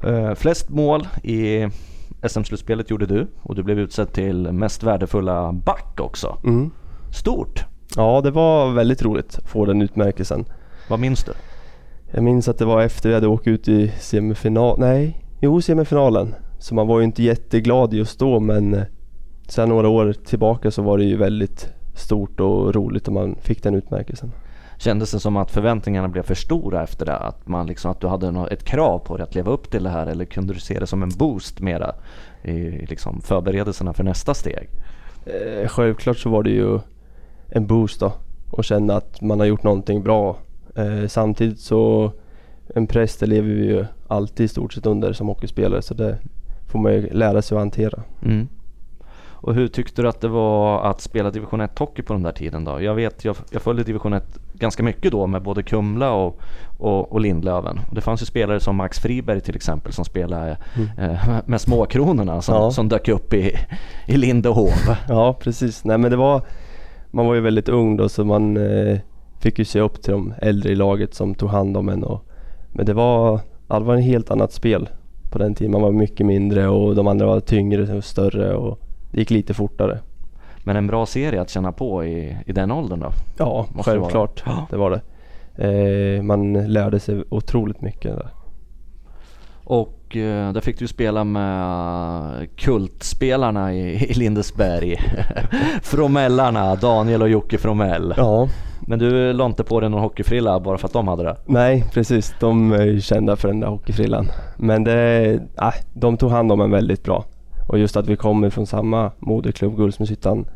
Eh, 0.02 0.34
flest 0.34 0.68
mål 0.68 1.08
i 1.22 1.68
SM-slutspelet 2.28 2.90
gjorde 2.90 3.06
du 3.06 3.26
och 3.42 3.54
du 3.54 3.62
blev 3.62 3.78
utsedd 3.78 4.12
till 4.12 4.52
mest 4.52 4.82
värdefulla 4.82 5.52
back 5.52 6.00
också. 6.00 6.38
Mm. 6.44 6.70
Stort! 7.12 7.64
Ja, 7.96 8.20
det 8.20 8.30
var 8.30 8.72
väldigt 8.72 9.02
roligt 9.02 9.38
att 9.38 9.48
få 9.48 9.64
den 9.64 9.82
utmärkelsen. 9.82 10.44
Vad 10.88 11.00
minns 11.00 11.24
du? 11.24 11.32
Jag 12.10 12.24
minns 12.24 12.48
att 12.48 12.58
det 12.58 12.64
var 12.64 12.82
efter 12.82 13.08
vi 13.08 13.14
hade 13.14 13.26
åkt 13.26 13.46
ut 13.46 13.68
i 13.68 13.92
semifinal, 14.00 14.78
nej, 14.78 15.24
jo 15.40 15.60
semifinalen. 15.60 16.34
Så 16.58 16.74
man 16.74 16.86
var 16.86 16.98
ju 16.98 17.04
inte 17.04 17.22
jätteglad 17.22 17.94
just 17.94 18.18
då 18.18 18.40
men 18.40 18.74
eh, 18.74 18.82
sen 19.48 19.68
några 19.68 19.88
år 19.88 20.12
tillbaka 20.12 20.70
så 20.70 20.82
var 20.82 20.98
det 20.98 21.04
ju 21.04 21.16
väldigt 21.16 21.68
stort 21.94 22.40
och 22.40 22.74
roligt 22.74 23.08
att 23.08 23.14
man 23.14 23.36
fick 23.40 23.62
den 23.62 23.74
utmärkelsen. 23.74 24.32
Kändes 24.78 25.10
det 25.10 25.20
som 25.20 25.36
att 25.36 25.50
förväntningarna 25.50 26.08
blev 26.08 26.22
för 26.22 26.34
stora 26.34 26.82
efter 26.82 27.06
det? 27.06 27.16
Att, 27.16 27.48
man 27.48 27.66
liksom, 27.66 27.90
att 27.90 28.00
du 28.00 28.06
hade 28.06 28.48
ett 28.50 28.64
krav 28.64 28.98
på 28.98 29.16
dig 29.16 29.24
att 29.24 29.34
leva 29.34 29.52
upp 29.52 29.70
till 29.70 29.82
det 29.82 29.90
här 29.90 30.06
eller 30.06 30.24
kunde 30.24 30.54
du 30.54 30.60
se 30.60 30.78
det 30.78 30.86
som 30.86 31.02
en 31.02 31.08
boost 31.18 31.60
mera 31.60 31.94
i 32.42 32.86
liksom, 32.86 33.20
förberedelserna 33.20 33.92
för 33.92 34.04
nästa 34.04 34.34
steg? 34.34 34.68
Eh, 35.26 35.68
självklart 35.68 36.18
så 36.18 36.30
var 36.30 36.42
det 36.42 36.50
ju 36.50 36.78
en 37.48 37.66
boost 37.66 38.00
då 38.00 38.12
och 38.50 38.64
känna 38.64 38.96
att 38.96 39.20
man 39.20 39.40
har 39.40 39.46
gjort 39.46 39.62
någonting 39.62 40.02
bra. 40.02 40.36
Eh, 40.74 41.06
samtidigt 41.08 41.60
så 41.60 42.12
en 42.74 42.86
press 42.86 43.16
det 43.16 43.26
lever 43.26 43.48
vi 43.48 43.66
ju 43.66 43.84
alltid 44.08 44.44
i 44.44 44.48
stort 44.48 44.72
sett 44.72 44.86
under 44.86 45.12
som 45.12 45.26
hockeyspelare 45.26 45.82
så 45.82 45.94
det 45.94 46.18
får 46.68 46.78
man 46.78 46.92
ju 46.92 47.10
lära 47.10 47.42
sig 47.42 47.56
att 47.56 47.60
hantera. 47.60 48.02
Mm. 48.22 48.48
Och 49.40 49.54
hur 49.54 49.68
tyckte 49.68 50.02
du 50.02 50.08
att 50.08 50.20
det 50.20 50.28
var 50.28 50.82
att 50.90 51.00
spela 51.00 51.30
division 51.30 51.60
1 51.60 51.78
hockey 51.78 52.02
på 52.02 52.12
den 52.12 52.22
där 52.22 52.32
tiden 52.32 52.64
då? 52.64 52.82
Jag 52.82 52.94
vet, 52.94 53.24
jag, 53.24 53.36
jag 53.50 53.62
följde 53.62 53.84
division 53.84 54.12
1 54.12 54.38
ganska 54.54 54.82
mycket 54.82 55.12
då 55.12 55.26
med 55.26 55.42
både 55.42 55.62
Kumla 55.62 56.12
och, 56.12 56.40
och, 56.78 57.12
och 57.12 57.20
Lindlöven. 57.20 57.80
Och 57.88 57.94
det 57.94 58.00
fanns 58.00 58.22
ju 58.22 58.26
spelare 58.26 58.60
som 58.60 58.76
Max 58.76 58.98
Friberg 58.98 59.40
till 59.40 59.56
exempel 59.56 59.92
som 59.92 60.04
spelade 60.04 60.56
eh, 60.98 61.38
med 61.46 61.60
småkronorna 61.60 62.42
som, 62.42 62.54
Ja. 62.54 62.70
som 62.70 62.88
dök 62.88 63.08
upp 63.08 63.34
i, 63.34 63.52
i 64.06 64.16
Lindehov. 64.16 64.70
Ja 65.08 65.32
precis, 65.40 65.84
nej 65.84 65.98
men 65.98 66.10
det 66.10 66.16
var 66.16 66.42
Man 67.10 67.26
var 67.26 67.34
ju 67.34 67.40
väldigt 67.40 67.68
ung 67.68 67.96
då 67.96 68.08
så 68.08 68.24
man 68.24 68.56
eh, 68.56 68.98
fick 69.40 69.58
ju 69.58 69.64
se 69.64 69.80
upp 69.80 70.02
till 70.02 70.12
de 70.12 70.34
äldre 70.42 70.70
i 70.72 70.74
laget 70.74 71.14
som 71.14 71.34
tog 71.34 71.50
hand 71.50 71.76
om 71.76 71.88
en 71.88 72.04
och 72.04 72.24
Men 72.72 72.86
det 72.86 72.94
var, 72.94 73.40
ja, 73.68 73.78
det 73.78 73.84
var 73.84 73.94
en 73.94 74.02
helt 74.02 74.30
annat 74.30 74.52
spel 74.52 74.88
på 75.30 75.38
den 75.38 75.54
tiden. 75.54 75.72
Man 75.72 75.82
var 75.82 75.92
mycket 75.92 76.26
mindre 76.26 76.68
och 76.68 76.94
de 76.94 77.06
andra 77.06 77.26
var 77.26 77.40
tyngre 77.40 77.96
och 77.96 78.04
större 78.04 78.54
och 78.54 78.78
det 79.10 79.18
gick 79.20 79.30
lite 79.30 79.54
fortare. 79.54 79.98
Men 80.64 80.76
en 80.76 80.86
bra 80.86 81.06
serie 81.06 81.40
att 81.40 81.50
känna 81.50 81.72
på 81.72 82.04
i, 82.04 82.36
i 82.46 82.52
den 82.52 82.70
åldern 82.70 83.00
då? 83.00 83.12
Ja, 83.38 83.66
Måste 83.72 83.90
det 83.94 84.00
självklart. 84.00 84.42
Ja. 84.46 84.66
Det 84.70 84.76
var 84.76 84.90
det. 84.90 85.00
Eh, 85.58 86.22
man 86.22 86.52
lärde 86.72 87.00
sig 87.00 87.22
otroligt 87.28 87.80
mycket 87.80 88.16
där. 88.16 88.28
Och 89.64 90.16
eh, 90.16 90.52
där 90.52 90.60
fick 90.60 90.78
du 90.78 90.88
spela 90.88 91.24
med 91.24 92.48
kultspelarna 92.56 93.74
i, 93.74 94.10
i 94.10 94.14
Lindesberg. 94.14 94.96
Fromellarna, 95.82 96.74
Daniel 96.74 97.22
och 97.22 97.28
Jocke 97.28 97.58
Fromell. 97.58 98.14
Ja, 98.16 98.48
Men 98.80 98.98
du 98.98 99.32
la 99.32 99.46
inte 99.46 99.64
på 99.64 99.80
dig 99.80 99.90
någon 99.90 100.00
hockeyfrilla 100.00 100.60
bara 100.60 100.78
för 100.78 100.86
att 100.86 100.92
de 100.92 101.08
hade 101.08 101.22
det? 101.22 101.36
nej 101.46 101.84
precis. 101.92 102.34
De 102.40 102.72
är 102.72 102.84
ju 102.84 103.00
kända 103.00 103.36
för 103.36 103.48
den 103.48 103.60
där 103.60 103.68
hockeyfrillan. 103.68 104.28
Men 104.56 104.84
det, 104.84 105.32
äh, 105.60 105.74
de 105.94 106.16
tog 106.16 106.30
hand 106.30 106.52
om 106.52 106.60
en 106.60 106.70
väldigt 106.70 107.04
bra. 107.04 107.24
Och 107.66 107.78
just 107.78 107.96
att 107.96 108.06
vi 108.06 108.16
kommer 108.16 108.50
från 108.50 108.66
samma 108.66 109.10
moderklubb, 109.18 109.76
Guldsmedshyttan. 109.76 110.46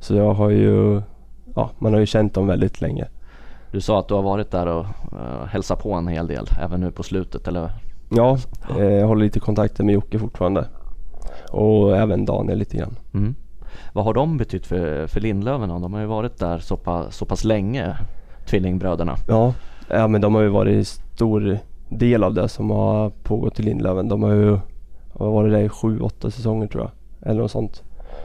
Så 0.00 0.14
jag 0.14 0.34
har 0.34 0.50
ju, 0.50 1.02
ja 1.54 1.70
man 1.78 1.92
har 1.92 2.00
ju 2.00 2.06
känt 2.06 2.34
dem 2.34 2.46
väldigt 2.46 2.80
länge. 2.80 3.06
Du 3.70 3.80
sa 3.80 3.98
att 3.98 4.08
du 4.08 4.14
har 4.14 4.22
varit 4.22 4.50
där 4.50 4.66
och 4.66 4.86
uh, 5.12 5.46
hälsat 5.48 5.82
på 5.82 5.92
en 5.92 6.08
hel 6.08 6.26
del, 6.26 6.46
även 6.62 6.80
nu 6.80 6.90
på 6.90 7.02
slutet 7.02 7.48
eller? 7.48 7.70
Ja, 8.08 8.38
eh, 8.78 8.84
jag 8.84 9.06
håller 9.06 9.24
lite 9.24 9.40
kontakter 9.40 9.84
med 9.84 9.92
Jocke 9.92 10.18
fortfarande. 10.18 10.68
Och 11.50 11.96
även 11.96 12.24
Daniel 12.24 12.58
lite 12.58 12.76
grann. 12.76 12.96
Mm. 13.14 13.34
Vad 13.92 14.04
har 14.04 14.14
de 14.14 14.36
betytt 14.36 14.66
för, 14.66 15.06
för 15.06 15.20
Lindlöven 15.20 15.68
då? 15.68 15.78
De 15.78 15.92
har 15.92 16.00
ju 16.00 16.06
varit 16.06 16.38
där 16.38 16.58
så 16.58 16.76
pass, 16.76 17.16
så 17.16 17.24
pass 17.24 17.44
länge, 17.44 17.96
tvillingbröderna. 18.46 19.16
Ja, 19.28 19.54
ja 19.88 20.08
men 20.08 20.20
de 20.20 20.34
har 20.34 20.42
ju 20.42 20.48
varit 20.48 20.76
en 20.76 20.84
stor 20.84 21.58
del 21.88 22.24
av 22.24 22.34
det 22.34 22.48
som 22.48 22.70
har 22.70 23.10
pågått 23.10 23.60
i 23.60 23.62
Lindlöven. 23.62 24.08
De 24.08 24.22
har 24.22 24.32
ju 24.32 24.58
har 25.18 25.30
varit 25.30 25.52
där 25.52 25.60
i 25.62 25.68
sju, 25.68 26.00
åtta 26.00 26.30
säsonger 26.30 26.66
tror 26.66 26.82
jag. 26.82 27.30
Eller 27.30 27.40
något 27.42 27.50
sånt. 27.50 27.82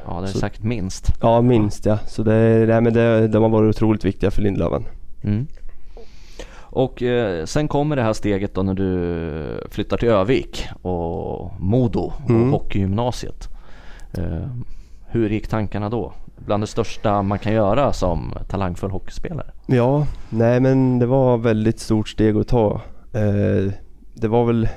Ja, 0.07 0.19
det 0.21 0.27
är 0.27 0.31
Så- 0.31 0.39
säkert 0.39 0.63
minst. 0.63 1.13
Ja, 1.21 1.41
minst 1.41 1.85
ja. 1.85 1.97
Så 2.07 2.23
det, 2.23 2.65
nej, 2.67 2.81
men 2.81 2.93
det, 2.93 3.27
de 3.27 3.43
har 3.43 3.49
varit 3.49 3.75
otroligt 3.75 4.05
viktiga 4.05 4.31
för 4.31 4.41
Lindlöven. 4.41 4.85
Mm. 5.23 5.47
Och 6.71 7.03
eh, 7.03 7.45
sen 7.45 7.67
kommer 7.67 7.95
det 7.95 8.01
här 8.03 8.13
steget 8.13 8.53
då 8.55 8.63
när 8.63 8.73
du 8.73 9.67
flyttar 9.71 9.97
till 9.97 10.09
Övik 10.09 10.67
och 10.81 11.51
Modo 11.59 11.99
och 12.23 12.29
Mm. 12.29 12.51
hockeygymnasiet. 12.51 13.47
Eh, 14.17 14.47
hur 15.07 15.29
gick 15.29 15.47
tankarna 15.47 15.89
då? 15.89 16.13
Bland 16.45 16.63
det 16.63 16.67
största 16.67 17.21
man 17.21 17.39
kan 17.39 17.53
göra 17.53 17.93
som 17.93 18.33
talangfull 18.49 18.91
hockeyspelare. 18.91 19.51
Ja, 19.65 20.05
nej 20.29 20.59
men 20.59 20.99
det 20.99 21.05
var 21.05 21.37
väldigt 21.37 21.79
stort 21.79 22.09
steg 22.09 22.37
att 22.37 22.47
ta. 22.47 22.81
Eh, 23.13 23.71
det 24.13 24.27
var 24.27 24.45
väl, 24.45 24.67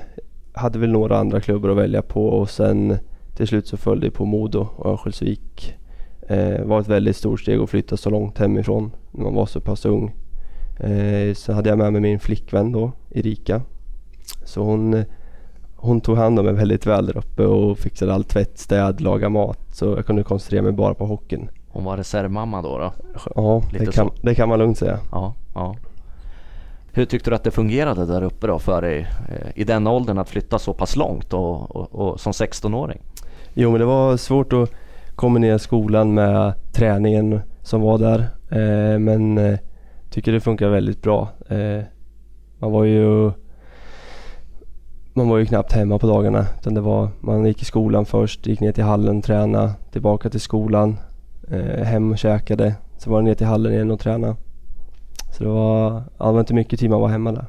hade 0.53 0.79
väl 0.79 0.91
några 0.91 1.17
andra 1.17 1.41
klubbar 1.41 1.69
att 1.69 1.77
välja 1.77 2.01
på 2.01 2.27
och 2.27 2.49
sen 2.49 2.97
till 3.35 3.47
slut 3.47 3.67
så 3.67 3.77
följde 3.77 4.11
på 4.11 4.25
Modo 4.25 4.67
och 4.75 4.89
Örnsköldsvik. 4.89 5.75
Eh, 6.29 6.65
var 6.65 6.79
ett 6.79 6.87
väldigt 6.87 7.15
stort 7.15 7.41
steg 7.41 7.59
att 7.59 7.69
flytta 7.69 7.97
så 7.97 8.09
långt 8.09 8.37
hemifrån 8.37 8.91
när 9.11 9.23
man 9.23 9.33
var 9.33 9.45
så 9.45 9.59
pass 9.61 9.85
ung. 9.85 10.15
Eh, 10.79 11.33
så 11.33 11.53
hade 11.53 11.69
jag 11.69 11.77
med 11.77 11.91
mig 11.93 12.01
min 12.01 12.19
flickvän 12.19 12.71
då, 12.71 12.91
Erika. 13.09 13.61
Så 14.45 14.63
hon, 14.63 15.03
hon 15.75 16.01
tog 16.01 16.17
hand 16.17 16.39
om 16.39 16.45
mig 16.45 16.53
väldigt 16.53 16.85
väl 16.85 17.05
där 17.05 17.17
uppe 17.17 17.45
och 17.45 17.77
fixade 17.77 18.13
all 18.13 18.23
tvätt, 18.23 18.57
städ, 18.57 19.01
laga 19.01 19.29
mat. 19.29 19.59
Så 19.71 19.85
jag 19.85 20.05
kunde 20.05 20.23
koncentrera 20.23 20.61
mig 20.61 20.71
bara 20.71 20.93
på 20.93 21.05
hockeyn. 21.05 21.49
Hon 21.69 21.83
var 21.83 21.97
reservmamma 21.97 22.61
då? 22.61 22.77
då? 22.77 22.93
Ja, 23.35 23.63
det 23.71 23.93
kan, 23.93 24.09
det 24.21 24.35
kan 24.35 24.49
man 24.49 24.59
lugnt 24.59 24.77
säga. 24.77 24.99
Ja, 25.11 25.33
ja. 25.53 25.75
Hur 26.95 27.05
tyckte 27.05 27.29
du 27.29 27.35
att 27.35 27.43
det 27.43 27.51
fungerade 27.51 28.05
där 28.05 28.23
uppe 28.23 28.47
då 28.47 28.59
för 28.59 28.81
dig 28.81 29.07
eh, 29.29 29.51
i 29.55 29.63
den 29.63 29.87
åldern 29.87 30.17
att 30.17 30.29
flytta 30.29 30.59
så 30.59 30.73
pass 30.73 30.95
långt 30.95 31.33
och, 31.33 31.75
och, 31.75 31.95
och 31.95 32.19
som 32.19 32.31
16-åring? 32.31 33.01
Jo 33.53 33.71
men 33.71 33.79
det 33.79 33.85
var 33.85 34.17
svårt 34.17 34.53
att 34.53 34.71
kombinera 35.15 35.59
skolan 35.59 36.13
med 36.13 36.53
träningen 36.73 37.41
som 37.61 37.81
var 37.81 37.97
där. 37.97 38.19
Eh, 38.49 38.99
men 38.99 39.37
jag 39.37 39.59
tycker 40.09 40.31
det 40.31 40.39
funkar 40.39 40.69
väldigt 40.69 41.01
bra. 41.01 41.29
Man 42.59 42.71
var 42.71 42.83
ju 42.83 43.31
man 45.13 45.29
var 45.29 45.37
ju 45.37 45.45
knappt 45.45 45.73
hemma 45.73 45.99
på 45.99 46.07
dagarna. 46.07 46.45
Utan 46.59 46.73
det 46.73 46.81
var, 46.81 47.09
man 47.19 47.45
gick 47.45 47.61
i 47.61 47.65
skolan 47.65 48.05
först, 48.05 48.47
gick 48.47 48.59
ner 48.59 48.71
till 48.71 48.83
hallen, 48.83 49.21
tränade, 49.21 49.71
tillbaka 49.91 50.29
till 50.29 50.41
skolan, 50.41 50.97
eh, 51.51 51.83
hem 51.83 52.11
och 52.11 52.17
käkade. 52.17 52.75
sen 52.97 53.11
var 53.11 53.21
det 53.21 53.25
ner 53.25 53.35
till 53.35 53.47
hallen 53.47 53.73
igen 53.73 53.91
och 53.91 53.99
träna. 53.99 54.35
Så 55.37 55.43
det 55.43 55.49
var, 55.49 56.03
ja, 56.17 56.25
det 56.25 56.31
var 56.31 56.39
inte 56.39 56.53
mycket 56.53 56.79
tid 56.79 56.89
man 56.89 57.01
var 57.01 57.07
hemma 57.07 57.31
där. 57.31 57.45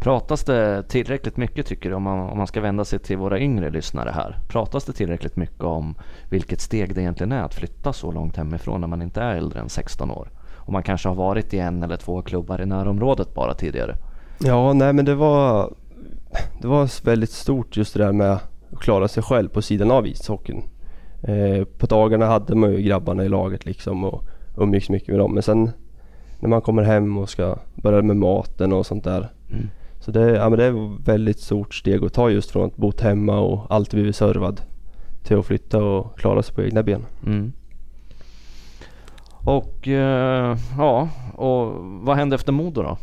Pratas 0.00 0.44
det 0.44 0.82
tillräckligt 0.82 1.36
mycket 1.36 1.66
tycker 1.66 1.90
du 1.90 1.96
om 1.96 2.02
man, 2.02 2.18
om 2.18 2.38
man 2.38 2.46
ska 2.46 2.60
vända 2.60 2.84
sig 2.84 2.98
till 2.98 3.16
våra 3.16 3.40
yngre 3.40 3.70
lyssnare 3.70 4.10
här? 4.14 4.38
Pratas 4.48 4.84
det 4.84 4.92
tillräckligt 4.92 5.36
mycket 5.36 5.62
om 5.62 5.94
vilket 6.30 6.60
steg 6.60 6.94
det 6.94 7.00
egentligen 7.00 7.32
är 7.32 7.42
att 7.42 7.54
flytta 7.54 7.92
så 7.92 8.12
långt 8.12 8.36
hemifrån 8.36 8.80
när 8.80 8.88
man 8.88 9.02
inte 9.02 9.20
är 9.20 9.34
äldre 9.34 9.60
än 9.60 9.68
16 9.68 10.10
år? 10.10 10.28
Och 10.56 10.72
man 10.72 10.82
kanske 10.82 11.08
har 11.08 11.16
varit 11.16 11.54
i 11.54 11.58
en 11.58 11.82
eller 11.82 11.96
två 11.96 12.22
klubbar 12.22 12.60
i 12.60 12.66
närområdet 12.66 13.34
bara 13.34 13.54
tidigare. 13.54 13.96
Ja, 14.38 14.72
nej 14.72 14.92
men 14.92 15.04
det 15.04 15.14
var, 15.14 15.74
det 16.60 16.68
var 16.68 17.04
väldigt 17.04 17.30
stort 17.30 17.76
just 17.76 17.94
det 17.94 18.04
där 18.04 18.12
med 18.12 18.32
att 18.32 18.50
klara 18.80 19.08
sig 19.08 19.22
själv 19.22 19.48
på 19.48 19.62
sidan 19.62 19.90
av 19.90 20.06
ishockeyn. 20.06 20.62
Eh, 21.22 21.64
på 21.64 21.86
dagarna 21.86 22.26
hade 22.26 22.54
man 22.54 22.72
ju 22.72 22.82
grabbarna 22.82 23.24
i 23.24 23.28
laget 23.28 23.66
liksom 23.66 24.04
och 24.04 24.24
umgicks 24.56 24.88
mycket 24.88 25.08
med 25.08 25.18
dem. 25.18 25.34
Men 25.34 25.42
sen 25.42 25.70
när 26.40 26.48
man 26.48 26.60
kommer 26.60 26.82
hem 26.82 27.18
och 27.18 27.30
ska 27.30 27.56
börja 27.74 28.02
med 28.02 28.16
maten 28.16 28.72
och 28.72 28.86
sånt 28.86 29.04
där. 29.04 29.28
Mm. 29.50 29.68
Så 30.00 30.10
det, 30.10 30.30
ja, 30.30 30.48
men 30.48 30.58
det 30.58 30.64
är 30.64 30.94
ett 30.94 31.08
väldigt 31.08 31.40
stort 31.40 31.74
steg 31.74 32.04
att 32.04 32.12
ta 32.12 32.30
just 32.30 32.50
från 32.50 32.66
att 32.66 32.76
bo 32.76 32.92
hemma 33.00 33.38
och 33.38 33.66
alltid 33.68 33.98
blivit 33.98 34.16
servad 34.16 34.60
till 35.22 35.38
att 35.38 35.46
flytta 35.46 35.84
och 35.84 36.18
klara 36.18 36.42
sig 36.42 36.54
på 36.54 36.62
egna 36.62 36.82
ben. 36.82 37.06
Mm. 37.26 37.52
Och 39.44 39.88
eh, 39.88 40.56
ja, 40.78 41.08
och 41.34 41.72
vad 41.80 42.16
hände 42.16 42.34
efter 42.34 42.52
Modo 42.52 42.82
då? 42.82 42.98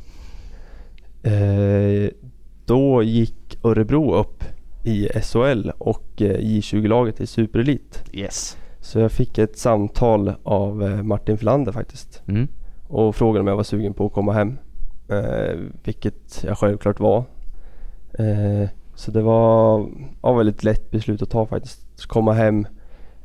Eh, 1.30 2.10
då 2.66 3.04
gick 3.04 3.58
Örebro 3.64 4.16
upp 4.16 4.44
i 4.84 5.08
SHL 5.22 5.72
och 5.78 6.22
eh, 6.22 6.40
J20-laget 6.40 7.22
i 7.22 7.28
Superelit. 7.28 8.04
Yes. 8.14 8.58
Så 8.80 9.00
jag 9.00 9.12
fick 9.12 9.38
ett 9.38 9.58
samtal 9.58 10.34
av 10.44 10.84
eh, 10.84 11.04
Martin 11.04 11.38
Filander 11.38 11.72
faktiskt 11.72 12.22
Mm. 12.28 12.48
Och 12.92 13.16
frågade 13.16 13.42
om 13.42 13.48
jag 13.48 13.56
var 13.56 13.64
sugen 13.64 13.94
på 13.94 14.06
att 14.06 14.14
komma 14.14 14.34
hem. 14.34 14.58
Eh, 15.10 15.60
vilket 15.84 16.44
jag 16.48 16.58
självklart 16.58 17.00
var. 17.00 17.24
Eh, 18.20 18.70
så 18.96 19.12
det 19.12 19.22
var 19.22 19.88
ja, 20.22 20.34
väldigt 20.34 20.64
lätt 20.64 20.92
beslut 20.92 21.22
att 21.22 21.30
ta 21.30 21.46
faktiskt. 21.46 22.06
Komma 22.08 22.34
hem 22.34 22.68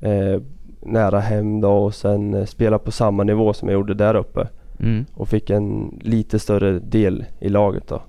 eh, 0.01 0.41
nära 0.81 1.21
hem 1.21 1.61
då 1.61 1.73
och 1.73 1.95
sen 1.95 2.35
eh, 2.35 2.45
spela 2.45 2.79
på 2.79 2.91
samma 2.93 3.25
nivå 3.25 3.53
som 3.53 3.69
jag 3.69 3.75
gjorde 3.75 3.95
där 3.95 4.15
uppe. 4.15 4.49
Mm. 4.81 5.05
Och 5.15 5.29
fick 5.29 5.51
en 5.51 5.99
lite 6.03 6.39
större 6.39 6.79
del 6.79 7.25
i 7.41 7.49
laget 7.49 7.89
då. 7.89 8.03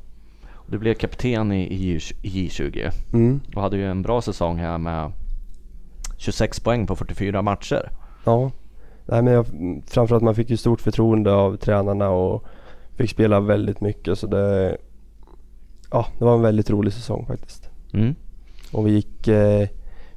Du 0.69 0.77
blev 0.77 0.93
kapten 0.93 1.51
i, 1.51 1.63
i 1.73 1.93
J- 1.93 1.99
J20 2.23 2.91
Mm. 3.13 3.39
och 3.55 3.61
hade 3.61 3.77
ju 3.77 3.85
en 3.91 4.01
bra 4.01 4.21
säsong 4.21 4.57
här 4.57 4.77
med 4.77 5.11
26 6.17 6.59
poäng 6.59 6.87
på 6.87 6.95
44 6.95 7.41
matcher. 7.41 7.91
Ja, 8.25 8.51
Nej, 9.07 9.21
men 9.21 9.33
jag, 9.33 9.45
framförallt 9.87 10.23
man 10.23 10.35
fick 10.35 10.49
ju 10.49 10.57
stort 10.57 10.81
förtroende 10.81 11.33
av 11.33 11.57
tränarna 11.57 12.09
och 12.09 12.45
fick 12.95 13.09
spela 13.09 13.39
väldigt 13.39 13.81
mycket 13.81 14.19
så 14.19 14.27
det, 14.27 14.77
ja, 15.91 16.07
det 16.17 16.25
var 16.25 16.35
en 16.35 16.41
väldigt 16.41 16.69
rolig 16.69 16.93
säsong 16.93 17.25
faktiskt. 17.25 17.69
Mm. 17.93 18.15
Och 18.71 18.87
vi 18.87 18.91
gick, 18.91 19.27
eh, 19.27 19.67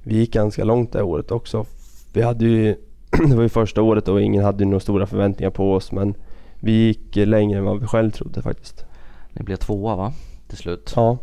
vi 0.03 0.17
gick 0.17 0.33
ganska 0.33 0.65
långt 0.65 0.93
det 0.93 1.03
året 1.03 1.31
också. 1.31 1.67
Vi 2.13 2.23
hade 2.23 2.45
ju, 2.45 2.77
det 3.29 3.37
var 3.37 3.43
ju 3.43 3.49
första 3.49 3.83
året 3.83 4.09
och 4.09 4.23
ingen 4.23 4.45
hade 4.45 4.65
några 4.65 4.81
stora 4.81 5.07
förväntningar 5.07 5.51
på 5.51 5.75
oss 5.75 5.93
men 5.93 6.15
vi 6.61 6.73
gick 6.73 7.17
längre 7.17 7.59
än 7.59 7.65
vad 7.65 7.81
vi 7.81 7.87
själv 7.87 8.11
trodde 8.11 8.43
faktiskt. 8.43 8.85
Ni 9.33 9.43
blev 9.43 9.57
tvåa 9.57 9.97
va? 9.97 10.13
Till 10.49 10.59
slut 10.59 10.93
Ja, 10.97 11.19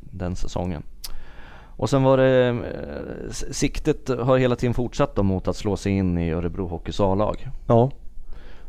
den 0.00 0.36
säsongen. 0.36 0.82
Och 1.80 1.90
sen 1.90 2.02
var 2.02 2.16
det, 2.16 2.48
eh, 2.48 3.30
siktet 3.50 4.08
har 4.08 4.38
hela 4.38 4.56
tiden 4.56 4.74
fortsatt 4.74 5.14
då 5.14 5.22
mot 5.22 5.48
att 5.48 5.56
slå 5.56 5.76
sig 5.76 5.92
in 5.92 6.18
i 6.18 6.30
Örebro 6.30 6.66
Hockeys 6.66 7.00
A-lag. 7.00 7.48
ja, 7.66 7.90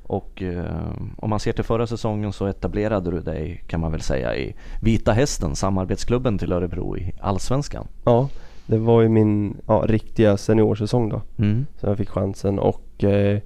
Och 0.04 0.42
eh, 0.42 0.92
om 1.18 1.30
man 1.30 1.40
ser 1.40 1.52
till 1.54 1.64
förra 1.64 1.88
säsongen 1.88 2.34
så 2.34 2.46
etablerade 2.46 3.12
du 3.12 3.20
dig 3.20 3.64
kan 3.68 3.80
man 3.80 3.92
väl 3.92 4.02
säga 4.02 4.36
i 4.36 4.56
Vita 4.82 5.12
Hästen, 5.12 5.56
samarbetsklubben 5.56 6.38
till 6.38 6.52
Örebro 6.52 6.98
i 6.98 7.14
Allsvenskan. 7.20 7.88
ja. 8.04 8.30
Det 8.66 8.78
var 8.78 9.02
ju 9.02 9.10
min 9.10 9.58
ja, 9.68 9.84
riktiga 9.88 10.38
seniorsäsong 10.38 11.10
då. 11.10 11.22
Mm. 11.38 11.66
Så 11.78 11.88
jag 11.88 11.98
fick 11.98 12.10
chansen 12.10 12.60
och 12.60 13.04
eh, 13.04 13.40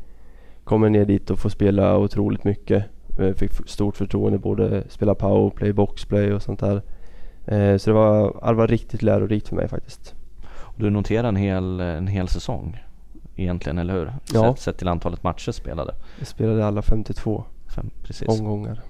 kommer 0.63 0.89
ner 0.89 1.05
dit 1.05 1.29
och 1.29 1.39
får 1.39 1.49
spela 1.49 1.97
otroligt 1.97 2.43
mycket. 2.43 2.85
Eh, 3.19 3.33
fick 3.33 3.51
stort 3.69 3.97
förtroende 3.97 4.37
både 4.37 4.83
spela 4.89 5.15
powerplay, 5.15 5.73
boxplay 5.73 6.33
och 6.33 6.41
sånt 6.41 6.59
där. 6.59 6.81
Eh, 7.47 7.77
så 7.77 7.89
det 7.89 7.93
var, 7.93 8.47
det 8.47 8.53
var 8.53 8.67
riktigt 8.67 9.01
lärorikt 9.01 9.47
för 9.47 9.55
mig 9.55 9.67
faktiskt. 9.67 10.15
Du 10.75 10.89
noterar 10.89 11.27
en 11.27 11.35
hel, 11.35 11.79
en 11.79 12.07
hel 12.07 12.27
säsong 12.27 12.83
egentligen, 13.35 13.77
eller 13.77 13.93
hur? 13.93 14.13
Ja. 14.33 14.53
Sett, 14.53 14.59
sett 14.63 14.77
till 14.77 14.87
antalet 14.87 15.23
matcher 15.23 15.51
spelade. 15.51 15.95
Jag 16.19 16.27
spelade 16.27 16.65
alla 16.65 16.81
52 16.81 17.43
Fem, 17.75 17.89
precis. 18.03 18.27
omgångar. 18.27 18.81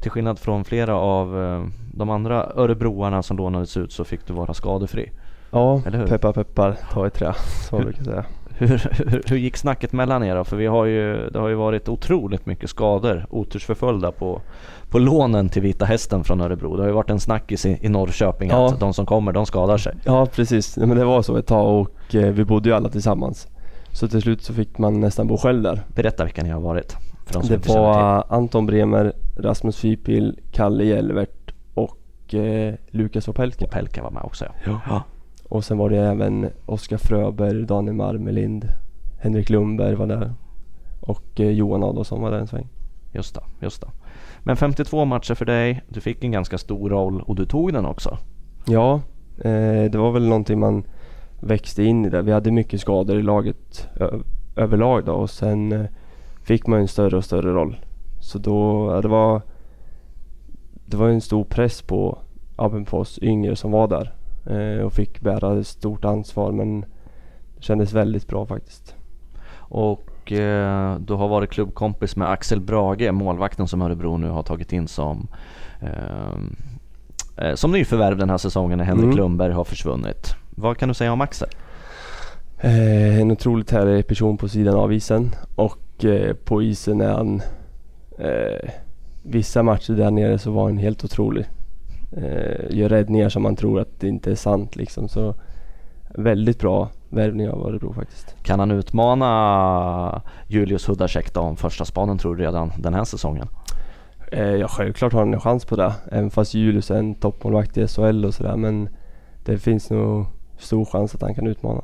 Till 0.00 0.10
skillnad 0.10 0.38
från 0.38 0.64
flera 0.64 0.94
av 0.96 1.42
eh, 1.42 1.66
de 1.94 2.10
andra 2.10 2.44
örebroarna 2.54 3.22
som 3.22 3.36
lånades 3.36 3.76
ut 3.76 3.92
så 3.92 4.04
fick 4.04 4.26
du 4.26 4.32
vara 4.32 4.54
skadefri. 4.54 5.10
Ja, 5.50 5.82
Eller 5.86 5.98
hur? 5.98 6.06
peppar 6.06 6.32
peppar, 6.32 6.78
ta 6.92 7.06
i 7.06 7.10
trä 7.10 7.32
som 7.68 7.78
man 7.78 7.84
brukar 7.84 8.04
säga. 8.04 8.24
Hur, 8.58 8.68
hur, 9.10 9.22
hur 9.26 9.36
gick 9.36 9.56
snacket 9.56 9.92
mellan 9.92 10.22
er 10.24 10.34
då? 10.36 10.44
För 10.44 10.56
vi 10.56 10.66
har 10.66 10.84
ju, 10.84 11.28
det 11.30 11.38
har 11.38 11.48
ju 11.48 11.54
varit 11.54 11.88
otroligt 11.88 12.46
mycket 12.46 12.70
skador, 12.70 13.26
otursförföljda 13.30 14.12
på, 14.12 14.40
på 14.90 14.98
lånen 14.98 15.48
till 15.48 15.62
Vita 15.62 15.84
Hästen 15.84 16.24
från 16.24 16.40
Örebro. 16.40 16.76
Det 16.76 16.82
har 16.82 16.88
ju 16.88 16.94
varit 16.94 17.10
en 17.10 17.20
snackis 17.20 17.66
i, 17.66 17.78
i 17.80 17.88
Norrköping 17.88 18.50
Ja. 18.50 18.66
att 18.66 18.80
de 18.80 18.94
som 18.94 19.06
kommer, 19.06 19.32
de 19.32 19.46
skadar 19.46 19.78
sig. 19.78 19.94
Ja 20.04 20.26
precis, 20.26 20.76
men 20.76 20.90
det 20.96 21.04
var 21.04 21.22
så 21.22 21.36
ett 21.36 21.46
tag 21.46 21.80
och 21.80 22.14
eh, 22.14 22.32
vi 22.32 22.44
bodde 22.44 22.68
ju 22.68 22.74
alla 22.74 22.88
tillsammans. 22.88 23.48
Så 23.90 24.08
till 24.08 24.22
slut 24.22 24.42
så 24.42 24.54
fick 24.54 24.78
man 24.78 25.00
nästan 25.00 25.26
bo 25.26 25.36
själv 25.36 25.62
där. 25.62 25.80
Berätta 25.94 26.24
vilka 26.24 26.42
ni 26.42 26.48
har 26.50 26.60
varit. 26.60 26.96
Det 27.48 27.68
var 27.68 28.24
Anton 28.28 28.66
Bremer, 28.66 29.12
Rasmus 29.38 29.76
Fypil, 29.76 30.38
Kalle 30.52 30.84
Jelvert 30.84 31.54
och 31.74 32.34
eh, 32.34 32.74
Lukas 32.90 33.28
Opelka. 33.28 33.58
till. 33.58 33.68
Pelka 33.68 34.02
var 34.02 34.10
med 34.10 34.22
också 34.22 34.44
ja. 34.66 34.80
Ja. 34.88 35.02
Och 35.48 35.64
sen 35.64 35.78
var 35.78 35.90
det 35.90 35.98
även 35.98 36.50
Oskar 36.66 36.96
Fröberg, 36.96 37.66
Daniel 37.66 37.94
Marmelind, 37.96 38.68
Henrik 39.18 39.50
Lundberg 39.50 39.94
var 39.94 40.06
där. 40.06 40.32
Och 41.00 41.40
eh, 41.40 41.50
Johan 41.50 41.82
Adolfsson 41.82 42.22
var 42.22 42.30
där 42.30 42.38
en 42.38 42.46
sväng. 42.46 42.68
Just 43.12 43.34
det, 43.34 43.40
just 43.60 43.80
det. 43.80 43.88
Men 44.42 44.56
52 44.56 45.04
matcher 45.04 45.34
för 45.34 45.44
dig, 45.44 45.82
du 45.88 46.00
fick 46.00 46.24
en 46.24 46.32
ganska 46.32 46.58
stor 46.58 46.90
roll 46.90 47.20
och 47.20 47.34
du 47.34 47.44
tog 47.44 47.72
den 47.72 47.86
också. 47.86 48.18
Ja, 48.66 48.94
eh, 49.38 49.90
det 49.90 49.98
var 49.98 50.12
väl 50.12 50.28
någonting 50.28 50.60
man 50.60 50.84
växte 51.40 51.84
in 51.84 52.04
i 52.04 52.10
där. 52.10 52.22
Vi 52.22 52.32
hade 52.32 52.50
mycket 52.50 52.80
skador 52.80 53.18
i 53.18 53.22
laget 53.22 53.88
överlag 54.56 55.04
då 55.04 55.12
och 55.12 55.30
sen 55.30 55.72
eh, 55.72 55.86
fick 56.42 56.66
man 56.66 56.80
en 56.80 56.88
större 56.88 57.16
och 57.16 57.24
större 57.24 57.52
roll. 57.52 57.76
Så 58.20 58.38
då, 58.38 58.90
ja, 58.92 59.00
det 59.00 59.08
var 59.08 59.42
det 60.86 60.96
var 60.96 61.08
en 61.08 61.20
stor 61.20 61.44
press 61.44 61.82
på 61.82 62.18
på 62.86 62.98
oss 62.98 63.18
yngre 63.22 63.56
som 63.56 63.70
var 63.70 63.88
där 63.88 64.15
och 64.84 64.92
fick 64.92 65.20
bära 65.20 65.60
ett 65.60 65.66
stort 65.66 66.04
ansvar 66.04 66.52
men 66.52 66.80
det 67.56 67.62
kändes 67.62 67.92
väldigt 67.92 68.28
bra 68.28 68.46
faktiskt. 68.46 68.94
Och 69.68 70.32
eh, 70.32 70.98
du 70.98 71.14
har 71.14 71.28
varit 71.28 71.50
klubbkompis 71.50 72.16
med 72.16 72.30
Axel 72.30 72.60
Brage, 72.60 73.12
målvakten 73.12 73.68
som 73.68 73.82
Örebro 73.82 74.16
nu 74.16 74.28
har 74.28 74.42
tagit 74.42 74.72
in 74.72 74.88
som 74.88 75.28
ehm, 75.80 76.56
eh, 77.36 77.54
som 77.54 77.72
nyförvärv 77.72 78.16
den 78.16 78.30
här 78.30 78.38
säsongen 78.38 78.78
när 78.78 78.84
Henrik 78.84 79.04
Mm. 79.04 79.16
Lundberg 79.16 79.52
har 79.52 79.64
försvunnit. 79.64 80.34
Vad 80.50 80.76
kan 80.76 80.88
du 80.88 80.94
säga 80.94 81.12
om 81.12 81.20
Axel? 81.20 81.48
Eh, 82.58 83.20
en 83.20 83.30
otroligt 83.30 83.70
härlig 83.70 84.06
person 84.06 84.36
på 84.36 84.48
sidan 84.48 84.74
av 84.74 84.92
isen 84.92 85.34
och 85.54 86.04
eh, 86.04 86.34
på 86.34 86.62
isen 86.62 87.00
är 87.00 87.12
han 87.12 87.42
eh, 88.18 88.70
Vissa 89.22 89.62
matcher 89.62 89.92
där 89.92 90.10
nere 90.10 90.38
så 90.38 90.50
var 90.50 90.64
han 90.64 90.78
helt 90.78 91.04
otrolig. 91.04 91.46
Eh, 92.12 92.76
gör 92.76 92.88
räddningar 92.88 93.28
som 93.28 93.42
man 93.42 93.56
tror 93.56 93.80
att 93.80 94.00
det 94.00 94.08
inte 94.08 94.30
är 94.30 94.34
sant 94.34 94.76
liksom. 94.76 95.08
Så 95.08 95.34
väldigt 96.08 96.60
bra 96.60 96.88
värvning 97.08 97.48
av 97.48 97.66
Örebro 97.66 97.92
faktiskt. 97.92 98.36
Kan 98.42 98.60
han 98.60 98.70
utmana 98.70 100.22
Julius 100.46 100.88
Hudacek 100.88 101.34
då 101.34 101.40
om 101.40 101.56
första 101.56 101.84
spaden 101.84 102.18
tror 102.18 102.36
du 102.36 102.44
redan 102.44 102.72
den 102.78 102.94
här 102.94 103.04
säsongen? 103.04 103.48
Eh, 104.32 104.54
ja, 104.54 104.68
självklart 104.68 105.12
har 105.12 105.20
han 105.20 105.34
en 105.34 105.40
chans 105.40 105.64
på 105.64 105.76
det. 105.76 105.94
Även 106.12 106.30
fast 106.30 106.54
Julius 106.54 106.90
är 106.90 106.98
en 106.98 107.14
toppmålvakt 107.14 107.76
i 107.76 107.88
SHL 107.88 108.24
och 108.24 108.34
sådär. 108.34 108.56
Men 108.56 108.88
det 109.44 109.58
finns 109.58 109.90
nog 109.90 110.26
stor 110.58 110.84
chans 110.84 111.14
att 111.14 111.22
han 111.22 111.34
kan 111.34 111.46
utmana. 111.46 111.82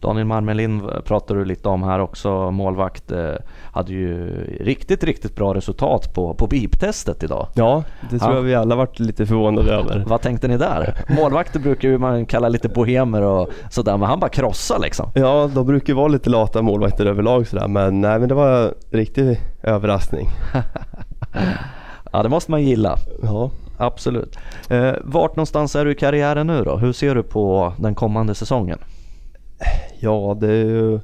Daniel 0.00 0.26
Marmelin 0.26 0.82
pratar 1.04 1.34
du 1.34 1.44
lite 1.44 1.68
om 1.68 1.82
här 1.82 1.98
också, 2.00 2.50
målvakt. 2.50 3.12
Eh, 3.12 3.32
hade 3.72 3.92
ju 3.92 4.30
riktigt, 4.60 5.04
riktigt 5.04 5.36
bra 5.36 5.54
resultat 5.54 6.14
på, 6.14 6.34
på 6.34 6.46
BIP-testet 6.46 7.22
idag. 7.22 7.46
Ja, 7.54 7.84
det 8.10 8.18
tror 8.18 8.30
Ja. 8.30 8.36
jag 8.36 8.42
vi 8.42 8.54
alla 8.54 8.76
varit 8.76 8.98
lite 8.98 9.26
förvånade 9.26 9.72
över. 9.74 10.04
Vad 10.06 10.20
tänkte 10.22 10.48
ni 10.48 10.56
där? 10.56 10.94
Målvakter 11.08 11.60
brukar 11.60 11.88
ju 11.88 11.98
man 11.98 12.26
kalla 12.26 12.48
lite 12.48 12.68
bohemer 12.68 13.22
och 13.22 13.48
sådär, 13.70 13.96
men 13.96 14.08
han 14.08 14.20
bara 14.20 14.30
krossar 14.30 14.78
liksom. 14.78 15.10
Ja, 15.14 15.50
de 15.54 15.66
brukar 15.66 15.88
ju 15.92 15.96
vara 15.96 16.08
lite 16.08 16.30
lata 16.30 16.62
målvakter 16.62 17.06
överlag 17.06 17.46
sådär. 17.46 17.68
Men 17.68 18.00
nej, 18.00 18.18
men 18.18 18.28
det 18.28 18.34
var 18.34 18.62
en 18.62 18.74
riktig 18.90 19.40
överraskning. 19.62 20.26
Ja, 22.12 22.22
det 22.22 22.28
måste 22.28 22.50
man 22.50 22.62
gilla. 22.62 22.96
Ja. 23.22 23.50
Absolut. 23.78 24.38
Eh, 24.68 24.92
vart 25.04 25.36
någonstans 25.36 25.76
är 25.76 25.84
du 25.84 25.92
i 25.92 25.94
karriären 25.94 26.46
nu 26.46 26.64
då? 26.64 26.76
Hur 26.76 26.92
ser 26.92 27.14
du 27.14 27.22
på 27.22 27.72
den 27.78 27.94
kommande 27.94 28.34
säsongen? 28.34 28.78
Ja, 29.98 30.36
det 30.40 30.52
är 30.52 30.64
ju... 30.64 31.00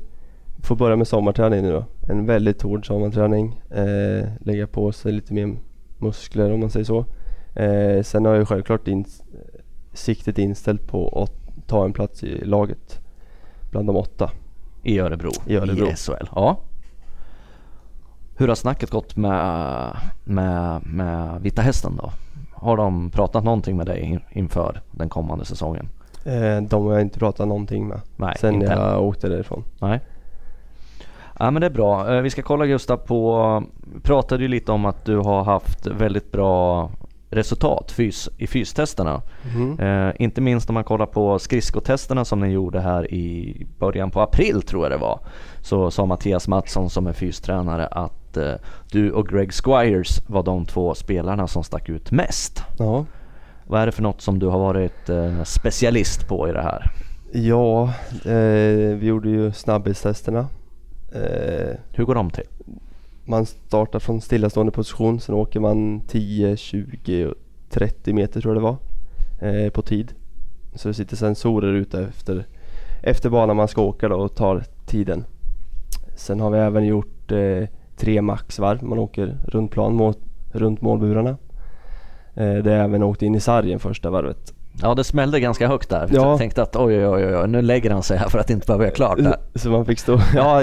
Får 0.63 0.77
börja 0.77 0.97
med 0.97 1.09
sommarträning 1.09 1.63
nu 1.63 1.73
då. 1.73 1.85
En 2.09 2.27
väldigt 2.27 2.63
hård 2.63 2.87
sommarträning. 2.87 3.61
Eh, 3.71 4.29
lägga 4.41 4.67
på 4.67 4.93
sig 4.93 5.13
lite 5.13 5.35
mer 5.35 5.57
muskler 5.99 6.53
om 6.53 6.61
man 6.61 6.71
säger 6.71 6.85
så. 6.85 7.05
Eh, 7.55 8.03
sen 8.03 8.25
har 8.25 8.35
jag 8.35 8.49
självklart 8.49 8.89
in, 8.89 9.05
siktet 9.93 10.39
inställt 10.39 10.87
på 10.87 11.23
att 11.23 11.67
ta 11.67 11.85
en 11.85 11.93
plats 11.93 12.25
i 12.25 12.45
laget. 12.45 13.01
Bland 13.71 13.87
de 13.87 13.97
åtta. 13.97 14.31
I 14.83 14.99
Örebro, 14.99 15.31
I 15.47 15.57
Örebro. 15.57 15.87
SHL. 15.97 16.29
Ja. 16.35 16.61
Hur 18.37 18.49
har 18.49 18.55
snacket 18.55 18.91
gått 18.91 19.17
med, 19.17 19.97
med, 20.25 20.87
med 20.87 21.43
Vita 21.43 21.63
Hästen 21.63 21.97
då? 21.97 22.11
Har 22.53 22.77
de 22.77 23.11
pratat 23.11 23.45
någonting 23.45 23.77
med 23.77 23.87
dig 23.87 24.01
in, 24.01 24.21
inför 24.33 24.83
den 24.91 25.09
kommande 25.09 25.45
säsongen? 25.45 25.89
Eh, 26.27 26.63
de 26.63 26.87
har 26.87 26.93
jag 26.93 27.03
inte 27.03 27.19
pratat 27.19 27.49
någonting 27.49 27.89
med. 27.89 28.01
Nej, 28.17 28.37
sen 28.41 28.55
inte 28.55 28.67
jag 28.67 29.03
åkte 29.05 29.29
därifrån. 29.29 29.65
Nej. 29.81 30.01
Ja 31.39 31.51
men 31.51 31.61
det 31.61 31.67
är 31.67 31.71
bra. 31.71 32.15
Eh, 32.15 32.21
Vi 32.23 32.31
ska 32.31 32.43
kolla 32.43 32.67
Gustav 32.67 32.97
på, 32.97 33.63
pratade 34.03 34.43
ju 34.43 34.49
lite 34.49 34.73
om 34.73 34.85
att 34.85 35.05
du 35.05 35.17
har 35.17 35.45
haft 35.45 35.87
väldigt 35.87 36.33
bra 36.33 36.91
resultat 37.31 37.93
fys, 37.93 38.29
i 38.39 38.47
fystesterna. 38.47 39.23
Mhm. 39.55 39.81
Eh, 39.81 40.13
inte 40.19 40.41
minst 40.41 40.69
om 40.71 40.75
man 40.75 40.85
kollar 40.85 41.07
på 41.07 41.39
skridskotesterna 41.39 42.25
som 42.25 42.41
ni 42.41 42.49
gjorde 42.49 42.81
här 42.81 43.15
i 43.15 43.67
början 43.79 44.11
på 44.11 44.21
april 44.21 44.63
tror 44.63 44.83
jag 44.85 44.93
det 44.93 44.97
var. 44.97 45.21
Så 45.61 45.91
sa 45.91 46.07
Mattias 46.07 46.49
Mattsson 46.49 46.91
som 46.91 47.07
är 47.07 47.13
fystränare 47.13 47.87
att 47.87 48.37
eh, 48.37 48.53
du 48.91 49.11
och 49.13 49.29
Greg 49.29 49.53
Squires 49.53 50.23
var 50.29 50.43
de 50.43 50.65
två 50.65 50.95
spelarna 50.95 51.47
som 51.47 51.65
stack 51.65 51.89
ut 51.89 52.11
mest. 52.11 52.63
Ja. 52.79 53.05
Vad 53.67 53.81
är 53.81 53.87
det 53.87 53.93
för 53.93 54.03
något 54.03 54.21
som 54.21 54.39
du 54.39 54.47
har 54.47 54.59
varit 54.59 55.09
eh, 55.09 55.43
specialist 55.43 56.29
på 56.29 56.49
i 56.49 56.53
det 56.53 56.63
här? 56.63 56.91
Ja, 57.33 57.85
eh, 58.25 58.97
vi 58.97 59.07
gjorde 59.07 59.29
ju 59.29 59.53
snabbhetstesterna. 59.53 60.49
Eh, 61.13 61.77
Hur 61.93 62.05
går 62.05 62.15
de 62.15 62.31
till? 62.31 62.45
man 63.29 63.47
startar 63.47 63.99
från 63.99 64.21
stillastående 64.21 64.73
position, 64.73 65.21
sen 65.21 65.35
åker 65.35 65.61
man 65.61 66.01
10, 66.01 66.57
20, 66.57 67.27
och 67.27 67.35
30 67.71 68.13
meter 68.13 68.41
tror 68.41 68.55
jag 68.55 68.63
det 68.63 68.67
var 68.67 68.77
eh, 69.51 69.71
på 69.71 69.83
tid. 69.83 70.13
Så 70.75 70.89
det 70.89 70.95
sitter 70.95 71.17
sensorer 71.17 71.73
ute 71.73 72.01
efter, 72.05 72.47
efter 73.03 73.31
banan 73.31 73.57
man 73.57 73.69
ska 73.69 73.83
åka 73.83 74.09
då 74.09 74.17
och 74.17 74.35
tar 74.35 74.65
tiden. 74.87 75.25
Sen 76.17 76.41
har 76.41 76.51
vi 76.51 76.59
även 76.59 76.87
gjort 76.87 77.33
eh, 77.33 77.69
tre 77.97 78.23
maxvarv, 78.23 78.85
man 78.85 78.99
åker 78.99 79.39
runt 79.45 79.71
plan 79.71 79.95
mot, 79.95 80.19
runt 80.53 80.81
målburarna. 80.81 81.37
Eh, 82.37 82.55
det 82.55 82.71
har 82.71 82.79
även 82.85 83.03
åkt 83.03 83.23
in 83.23 83.35
i 83.35 83.41
sargen 83.41 83.79
första 83.79 84.11
varvet. 84.11 84.53
Ja 84.83 84.95
det 84.95 85.05
smällde 85.05 85.41
ganska 85.41 85.69
högt 85.69 85.89
där. 85.91 86.09
Ja. 86.13 86.29
Jag 86.31 86.39
tänkte 86.39 86.63
att 86.63 86.77
oj, 86.77 87.07
oj 87.09 87.27
oj 87.27 87.37
oj 87.37 87.49
nu 87.49 87.63
lägger 87.63 87.91
han 87.91 88.03
sig 88.03 88.19
här 88.19 88.29
för 88.29 88.39
att 88.39 88.51
inte 88.51 88.67
behöva 88.67 88.85
göra 88.85 88.95
klart 88.95 89.19
det. 89.19 89.39
Så 89.59 89.71
man 89.71 89.85
fick 89.87 89.99
stå, 89.99 90.19
ja 90.35 90.63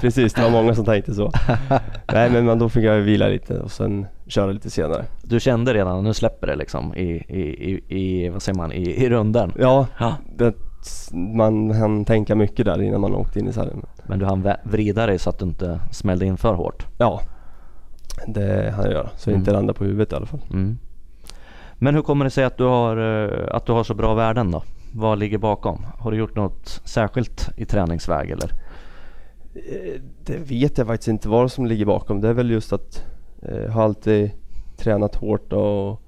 precis 0.00 0.34
det 0.34 0.42
var 0.42 0.50
många 0.50 0.74
som 0.74 0.84
tänkte 0.84 1.14
så. 1.14 1.32
Nej 2.12 2.30
men 2.30 2.44
man, 2.44 2.58
då 2.58 2.68
fick 2.68 2.84
jag 2.84 2.96
vila 2.98 3.28
lite 3.28 3.58
och 3.58 3.70
sen 3.70 4.06
köra 4.26 4.52
lite 4.52 4.70
senare. 4.70 5.04
Du 5.22 5.40
kände 5.40 5.74
redan, 5.74 6.04
nu 6.04 6.14
släpper 6.14 6.46
det 6.46 6.56
liksom 6.56 6.94
i, 6.94 7.02
i, 7.12 7.80
i, 7.88 8.28
vad 8.28 8.42
säger 8.42 8.56
man, 8.56 8.72
i, 8.72 8.82
i 9.04 9.08
runden. 9.10 9.52
Ja, 9.58 9.86
Ja. 9.98 10.14
det, 10.36 10.54
man 11.36 11.70
hann 11.70 12.04
tänka 12.04 12.34
mycket 12.34 12.66
där 12.66 12.82
innan 12.82 13.00
man 13.00 13.14
åkte 13.14 13.38
in 13.38 13.48
i 13.48 13.52
sargen. 13.52 13.82
Men 14.06 14.18
du 14.18 14.24
hann 14.26 14.48
vrida 14.64 15.06
dig 15.06 15.18
så 15.18 15.30
att 15.30 15.38
du 15.38 15.44
inte 15.44 15.80
smällde 15.90 16.26
in 16.26 16.36
för 16.36 16.54
hårt. 16.54 16.86
Ja, 16.98 17.20
det 18.26 18.72
hann 18.76 18.84
jag 18.84 18.92
göra. 18.92 19.08
Så 19.16 19.30
jag 19.30 19.38
inte 19.38 19.50
Mm. 19.50 19.58
landade 19.58 19.78
på 19.78 19.84
huvudet 19.84 20.12
i 20.12 20.16
alla 20.16 20.26
fall. 20.26 20.40
Mm. 20.50 20.78
Men 21.82 21.94
hur 21.94 22.02
kommer 22.02 22.24
det 22.24 22.30
sig 22.30 22.44
att 22.44 22.56
du, 22.56 22.64
har, 22.64 22.96
eh, 22.96 23.54
att 23.56 23.66
du 23.66 23.72
har 23.72 23.84
så 23.84 23.94
bra 23.94 24.14
värden 24.14 24.50
då? 24.50 24.62
Vad 24.92 25.18
ligger 25.18 25.38
bakom? 25.38 25.86
Har 25.98 26.10
du 26.10 26.16
gjort 26.16 26.36
något 26.36 26.80
särskilt 26.84 27.50
i 27.56 27.64
träningsväg 27.64 28.30
eller? 28.30 28.50
Eh, 29.54 30.00
Det 30.24 30.36
vet 30.38 30.78
jag 30.78 30.86
faktiskt 30.86 31.08
inte 31.08 31.28
vad 31.28 31.52
som 31.52 31.66
ligger 31.66 31.84
bakom. 31.84 32.20
Det 32.20 32.28
är 32.28 32.32
väl 32.32 32.50
just 32.50 32.72
att 32.72 33.04
jag 33.40 33.68
har 33.68 33.82
alltid 33.82 34.30
tränat 34.76 35.14
hårt 35.14 35.52
och 35.52 36.02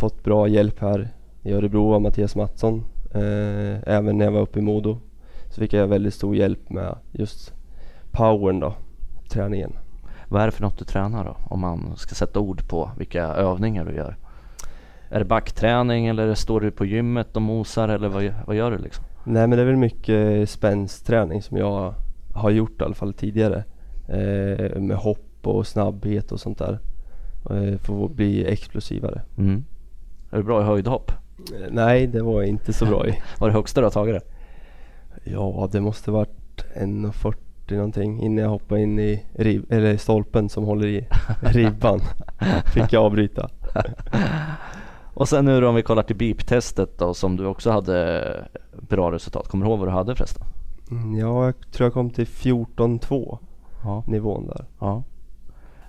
fått 0.00 0.24
bra 0.24 0.48
hjälp 0.48 0.80
här 0.80 1.08
i 1.42 1.52
Örebro 1.52 1.94
av 1.94 2.02
Mattias 2.02 2.36
Mattsson. 2.36 2.84
Eh, 3.14 3.88
även 3.94 4.18
när 4.18 4.24
jag 4.24 4.32
var 4.32 4.40
uppe 4.40 4.58
i 4.58 4.62
Modo 4.62 4.98
så 5.50 5.60
fick 5.60 5.72
jag 5.72 5.86
väldigt 5.86 6.14
stor 6.14 6.36
hjälp 6.36 6.70
med 6.70 6.96
just 7.12 7.52
powern 8.10 8.60
då, 8.60 8.74
träningen. 9.28 9.72
Vad 10.28 10.42
är 10.42 10.46
det 10.46 10.52
för 10.52 10.62
något 10.62 10.78
du 10.78 10.84
tränar 10.84 11.24
då? 11.24 11.36
Om 11.54 11.60
man 11.60 11.96
ska 11.96 12.14
sätta 12.14 12.40
ord 12.40 12.68
på 12.68 12.90
vilka 12.98 13.22
övningar 13.22 13.84
du 13.84 13.94
gör. 13.94 14.16
Är 15.12 15.18
det 15.18 15.24
backträning 15.24 16.06
eller 16.06 16.34
står 16.34 16.60
du 16.60 16.70
på 16.70 16.84
gymmet 16.84 17.36
och 17.36 17.42
mosar 17.42 17.88
eller 17.88 18.08
vad, 18.08 18.34
vad 18.46 18.56
gör 18.56 18.70
du 18.70 18.78
liksom? 18.78 19.04
Nej 19.24 19.46
men 19.46 19.50
det 19.50 19.62
är 19.62 19.66
väl 19.66 19.76
mycket 19.76 20.50
spänsträning 20.50 21.42
som 21.42 21.56
jag 21.56 21.94
har 22.34 22.50
gjort 22.50 22.80
i 22.80 22.84
alla 22.84 22.94
fall 22.94 23.12
tidigare. 23.14 23.64
Eh, 24.08 24.80
med 24.80 24.96
hopp 24.96 25.28
och 25.42 25.66
snabbhet 25.66 26.32
och 26.32 26.40
sånt 26.40 26.58
där. 26.58 26.78
Eh, 27.50 27.78
för 27.78 28.04
att 28.04 28.10
bli 28.12 28.46
explosivare. 28.46 29.22
Mm. 29.38 29.64
Är 30.30 30.36
du 30.36 30.42
bra 30.42 30.60
i 30.60 30.64
höjdhopp? 30.64 31.12
Eh, 31.54 31.68
nej 31.70 32.06
det 32.06 32.22
var 32.22 32.40
jag 32.40 32.48
inte 32.48 32.72
så 32.72 32.86
bra 32.86 33.06
i. 33.06 33.10
Vad 33.38 33.48
är 33.48 33.52
det 33.52 33.58
högsta 33.58 33.80
du 33.80 33.84
har 33.86 33.90
tagit 33.90 34.14
det? 34.14 34.22
Ja 35.30 35.68
det 35.72 35.80
måste 35.80 36.10
varit 36.10 36.64
1,40 36.76 37.34
någonting 37.68 38.22
innan 38.22 38.42
jag 38.44 38.50
hoppade 38.50 38.80
in 38.80 38.98
i 38.98 39.22
rib- 39.34 39.72
eller 39.72 39.96
stolpen 39.96 40.48
som 40.48 40.64
håller 40.64 40.86
i 40.86 41.06
ribban. 41.40 42.00
Fick 42.74 42.92
jag 42.92 43.04
avbryta. 43.04 43.48
Och 45.14 45.28
sen 45.28 45.44
nu 45.44 45.60
då 45.60 45.68
om 45.68 45.74
vi 45.74 45.82
kollar 45.82 46.02
till 46.02 46.16
BIP-testet 46.16 46.98
då 46.98 47.14
som 47.14 47.36
du 47.36 47.46
också 47.46 47.70
hade 47.70 48.48
bra 48.88 49.12
resultat. 49.12 49.48
Kommer 49.48 49.64
du 49.64 49.70
ihåg 49.70 49.78
vad 49.78 49.88
du 49.88 49.92
hade 49.92 50.16
förresten? 50.16 50.42
Mm, 50.90 51.18
Ja 51.18 51.44
jag 51.44 51.54
tror 51.72 51.86
jag 51.86 51.92
kom 51.92 52.10
till 52.10 52.26
14,2 52.26 53.38
Ja. 53.84 54.02
nivån 54.06 54.46
där. 54.46 54.64
ja. 54.80 55.02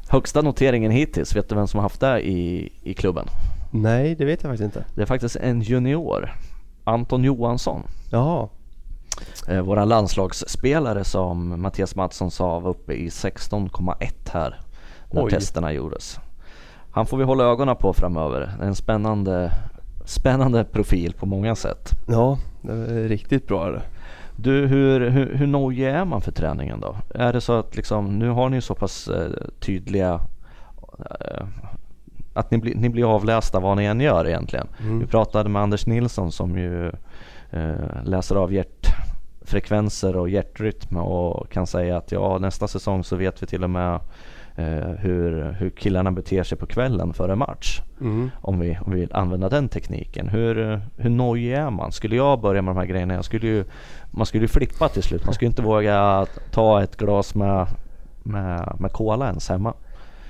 Högsta 0.10 0.42
noteringen 0.42 0.92
hittills, 0.92 1.36
vet 1.36 1.50
du 1.50 1.56
vem 1.56 1.68
som 1.68 1.78
har 1.78 1.82
haft 1.84 2.00
det 2.00 2.22
i, 2.28 2.72
i 2.84 2.94
klubben? 2.94 3.28
Nej 3.72 4.16
det 4.16 4.26
vet 4.26 4.44
jag 4.44 4.52
faktiskt 4.52 4.66
inte. 4.76 4.86
Det 4.96 5.02
är 5.02 5.06
faktiskt 5.06 5.36
en 5.36 5.62
junior, 5.62 6.34
Anton 6.84 7.24
Johansson. 7.24 7.82
Jaha. 8.12 8.50
Eh, 9.48 9.62
våra 9.62 9.86
landslagsspelare 9.86 11.04
som 11.04 11.62
Mattias 11.62 11.96
Mattsson 11.96 12.32
sa 12.32 12.60
var 12.60 12.70
uppe 12.70 12.94
i 12.94 13.10
16,1 13.10 14.12
här 14.32 14.60
när 15.12 15.24
Oj. 15.26 15.32
testerna 15.32 15.74
gjordes. 15.74 16.20
Han 16.94 17.06
får 17.06 17.18
vi 17.18 17.24
hålla 17.24 17.44
ögonen 17.44 17.76
på 17.76 17.94
framöver. 17.94 18.50
En 18.62 18.76
spännande, 18.76 19.52
spännande 20.06 20.64
profil 20.64 21.14
på 21.20 21.26
många 21.26 21.56
sätt. 21.56 21.90
Ja 22.08 22.38
det 22.62 22.72
är 22.74 23.08
riktigt 23.08 23.48
bra 23.48 23.68
är 23.68 23.72
det. 23.72 23.82
Du, 24.36 24.68
hur, 24.68 25.10
hur, 25.10 25.36
hur 25.36 25.48
nojig 25.48 25.88
är 25.88 26.06
man 26.06 26.22
för 26.22 26.32
träningen 26.32 26.80
då? 26.80 26.96
Är 27.16 27.34
det 27.34 27.42
så 27.42 27.54
att 27.54 27.76
liksom, 27.76 28.20
nu 28.20 28.30
har 28.30 28.50
ni 28.50 28.62
så 28.62 28.76
pass 28.76 29.08
eh, 29.08 29.32
tydliga 29.60 30.20
eh, 31.00 31.46
att 32.34 32.52
ni, 32.52 32.58
blir- 32.58 32.76
ni 32.76 32.90
blir 32.90 33.16
avlästa 33.16 33.60
vad 33.60 33.78
ni 33.78 33.86
än 33.86 34.00
gör 34.00 34.28
egentligen. 34.28 34.68
Mm. 34.80 35.00
Vi 35.00 35.06
pratade 35.06 35.50
med 35.50 35.62
Anders 35.62 35.86
Nilsson 35.88 36.32
som 36.32 36.58
ju 36.58 36.88
eh, 37.52 38.04
läser 38.04 38.36
av 38.36 38.54
hjärtfrekvenser 38.54 40.16
och 40.18 40.30
hjärtrytm 40.30 40.98
och 40.98 41.52
kan 41.52 41.68
säga 41.68 41.98
att 41.98 42.12
ja 42.12 42.38
nästa 42.38 42.68
säsong 42.68 43.04
så 43.04 43.16
vet 43.16 43.44
vi 43.44 43.48
till 43.48 43.64
och 43.64 43.70
med 43.70 44.00
hur, 44.98 45.52
hur 45.52 45.70
killarna 45.70 46.12
beter 46.12 46.44
sig 46.44 46.58
på 46.58 46.66
kvällen 46.66 47.14
före 47.14 47.36
match. 47.36 47.82
Mm. 48.02 48.32
Om 48.42 48.60
vi, 48.60 48.78
om 48.82 48.92
vi 48.92 49.00
vill 49.00 49.14
använda 49.14 49.50
den 49.50 49.70
tekniken. 49.70 50.30
Hur, 50.30 50.82
hur 50.98 51.10
nojig 51.10 51.54
är 51.54 51.70
man? 51.70 51.92
Skulle 51.92 52.16
jag 52.16 52.42
börja 52.42 52.62
med 52.62 52.76
de 52.76 52.80
här 52.80 52.86
grejerna, 52.86 53.14
jag 53.14 53.26
skulle 53.26 53.48
ju, 53.48 53.64
man 54.12 54.26
skulle 54.26 54.44
ju 54.44 54.48
flippa 54.48 54.90
till 54.90 55.04
slut. 55.04 55.26
Man 55.26 55.34
skulle 55.34 55.50
inte 55.50 55.62
våga 55.62 56.26
ta 56.52 56.84
ett 56.84 56.98
glas 56.98 57.36
med, 57.36 57.68
med, 58.24 58.76
med 58.80 58.92
cola 58.92 59.28
ens 59.28 59.50
hemma. 59.50 59.74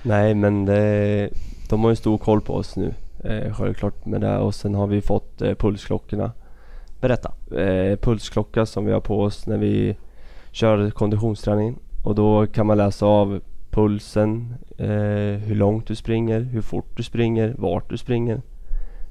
Nej 0.04 0.36
men 0.36 0.66
det, 0.66 1.30
de 1.70 1.84
har 1.84 1.90
ju 1.90 1.96
stor 1.96 2.18
koll 2.18 2.42
på 2.42 2.54
oss 2.54 2.76
nu. 2.76 2.94
Eh, 3.24 3.54
självklart 3.54 4.06
med 4.06 4.22
det 4.22 4.38
och 4.38 4.56
sen 4.56 4.76
har 4.76 4.88
vi 4.88 5.02
fått 5.02 5.42
eh, 5.42 5.54
pulsklockorna. 5.54 6.32
Berätta. 7.02 7.32
Eh, 7.58 7.98
pulsklocka 7.98 8.66
som 8.66 8.86
vi 8.86 8.92
har 8.92 9.00
på 9.00 9.22
oss 9.22 9.48
när 9.48 9.58
vi 9.58 9.98
kör 10.52 10.90
konditionsträning. 10.90 11.76
Och 12.04 12.16
då 12.16 12.48
kan 12.48 12.68
man 12.68 12.78
läsa 12.78 13.06
av 13.06 13.42
pulsen, 13.74 14.56
eh, 14.78 14.88
hur 15.46 15.56
långt 15.56 15.88
du 15.88 15.96
springer, 15.96 16.40
hur 16.42 16.62
fort 16.62 16.98
du 16.98 17.04
springer, 17.04 17.56
vart 17.58 17.90
du 17.90 17.98
springer. 17.98 18.42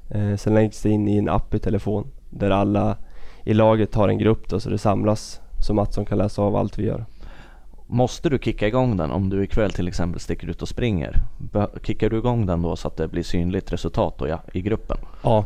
Eh, 0.09 0.35
sen 0.35 0.53
läggs 0.53 0.81
det 0.81 0.89
in 0.89 1.07
i 1.07 1.17
en 1.17 1.29
app 1.29 1.53
i 1.53 1.59
telefon 1.59 2.07
där 2.29 2.49
alla 2.49 2.97
i 3.43 3.53
laget 3.53 3.95
har 3.95 4.09
en 4.09 4.17
grupp 4.17 4.49
då, 4.49 4.59
så 4.59 4.69
det 4.69 4.77
samlas 4.77 5.41
så 5.59 5.73
Mattsson 5.73 6.05
kan 6.05 6.17
läsa 6.17 6.41
av 6.41 6.55
allt 6.55 6.79
vi 6.79 6.85
gör. 6.85 7.05
Måste 7.87 8.29
du 8.29 8.39
kicka 8.39 8.67
igång 8.67 8.97
den 8.97 9.11
om 9.11 9.29
du 9.29 9.43
ikväll 9.43 9.71
till 9.71 9.87
exempel 9.87 10.19
sticker 10.19 10.49
ut 10.49 10.61
och 10.61 10.67
springer? 10.67 11.21
Kickar 11.83 12.09
du 12.09 12.17
igång 12.17 12.45
den 12.45 12.61
då 12.61 12.75
så 12.75 12.87
att 12.87 12.97
det 12.97 13.07
blir 13.07 13.23
synligt 13.23 13.73
resultat 13.73 14.17
då, 14.17 14.27
ja, 14.27 14.41
i 14.53 14.61
gruppen? 14.61 14.97
Ja, 15.23 15.45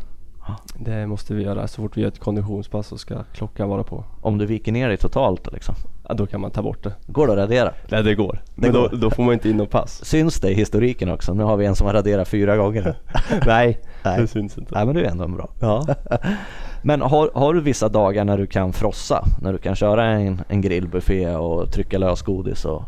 det 0.79 1.07
måste 1.07 1.33
vi 1.33 1.43
göra. 1.43 1.67
Så 1.67 1.81
fort 1.81 1.97
vi 1.97 2.01
gör 2.01 2.07
ett 2.07 2.19
konditionspass 2.19 2.87
så 2.87 2.97
ska 2.97 3.23
klockan 3.23 3.69
vara 3.69 3.83
på. 3.83 4.03
Om 4.21 4.37
du 4.37 4.45
viker 4.45 4.71
ner 4.71 4.87
dig 4.87 4.97
totalt 4.97 5.53
liksom? 5.53 5.75
Ja, 6.07 6.13
då 6.13 6.25
kan 6.25 6.41
man 6.41 6.51
ta 6.51 6.61
bort 6.61 6.83
det. 6.83 6.93
Går 7.07 7.27
det 7.27 7.33
att 7.33 7.39
radera? 7.39 7.73
Nej, 7.89 8.03
det 8.03 8.15
går. 8.15 8.41
Det 8.55 8.61
Men 8.61 8.71
går. 8.71 8.89
Då, 8.89 8.97
då, 8.97 9.09
får 9.09 9.23
man 9.23 9.33
inte 9.33 9.49
in 9.49 9.57
något 9.57 9.69
pass. 9.69 10.05
Syns 10.05 10.39
det 10.39 10.49
i 10.49 10.53
historiken 10.53 11.11
också? 11.11 11.33
Nu 11.33 11.43
har 11.43 11.57
vi 11.57 11.65
en 11.65 11.75
som 11.75 11.87
har 11.87 11.93
raderat 11.93 12.27
fyra 12.27 12.57
gånger. 12.57 12.97
Nej, 13.45 13.79
Nej, 14.03 14.21
det 14.21 14.27
syns 14.27 14.57
inte. 14.57 14.75
Nej, 14.75 14.85
men 14.85 14.95
det 14.95 15.05
är 15.05 15.11
ändå 15.11 15.27
bra. 15.27 15.49
Ja. 15.59 15.95
men 16.81 17.01
har, 17.01 17.31
har 17.33 17.53
du 17.53 17.61
vissa 17.61 17.89
dagar 17.89 18.23
när 18.23 18.37
du 18.37 18.47
kan 18.47 18.73
frossa? 18.73 19.23
När 19.41 19.53
du 19.53 19.57
kan 19.57 19.75
köra 19.75 20.05
en, 20.05 20.41
en 20.47 20.61
grillbuffé 20.61 21.35
och 21.35 21.71
trycka 21.71 21.97
lösgodis 21.97 22.65
och 22.65 22.83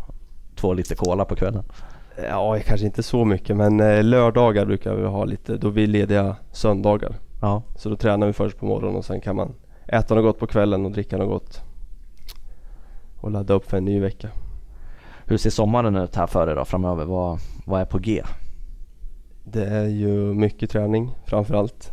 två 0.55 0.73
liter 0.73 0.95
cola 0.95 1.25
på 1.25 1.35
kvällen? 1.35 1.63
Ja, 2.29 2.57
kanske 2.65 2.85
inte 2.85 3.03
så 3.03 3.25
mycket 3.25 3.57
men 3.57 3.79
eh, 3.79 4.03
lördagar 4.03 4.65
brukar 4.65 4.93
vi 4.93 5.05
ha 5.05 5.25
lite. 5.25 5.57
Då 5.57 5.69
vi 5.69 5.87
lediga 5.87 6.35
söndagar. 6.51 7.15
Ja. 7.41 7.63
Så 7.75 7.89
då 7.89 7.95
tränar 7.95 8.27
vi 8.27 8.33
först 8.33 8.57
på 8.57 8.65
morgonen 8.65 8.95
och 8.95 9.05
sen 9.05 9.21
kan 9.21 9.35
man 9.35 9.53
äta 9.87 10.15
något 10.15 10.23
gott 10.23 10.39
på 10.39 10.47
kvällen 10.47 10.85
och 10.85 10.91
dricka 10.91 11.17
något 11.17 11.29
gott. 11.29 11.61
Och 13.21 13.31
ladda 13.31 13.53
upp 13.53 13.69
för 13.69 13.77
en 13.77 13.85
ny 13.85 13.99
vecka. 13.99 14.29
Hur 15.25 15.37
ser 15.37 15.49
sommaren 15.49 15.95
ut 15.95 16.15
här 16.15 16.27
för 16.27 16.47
er 16.47 16.55
då 16.55 16.65
framöver? 16.65 17.05
Vad, 17.05 17.39
vad 17.65 17.81
är 17.81 17.85
på 17.85 17.99
G? 17.99 18.23
Det 19.43 19.65
är 19.65 19.87
ju 19.87 20.33
mycket 20.33 20.69
träning 20.69 21.15
framförallt. 21.25 21.91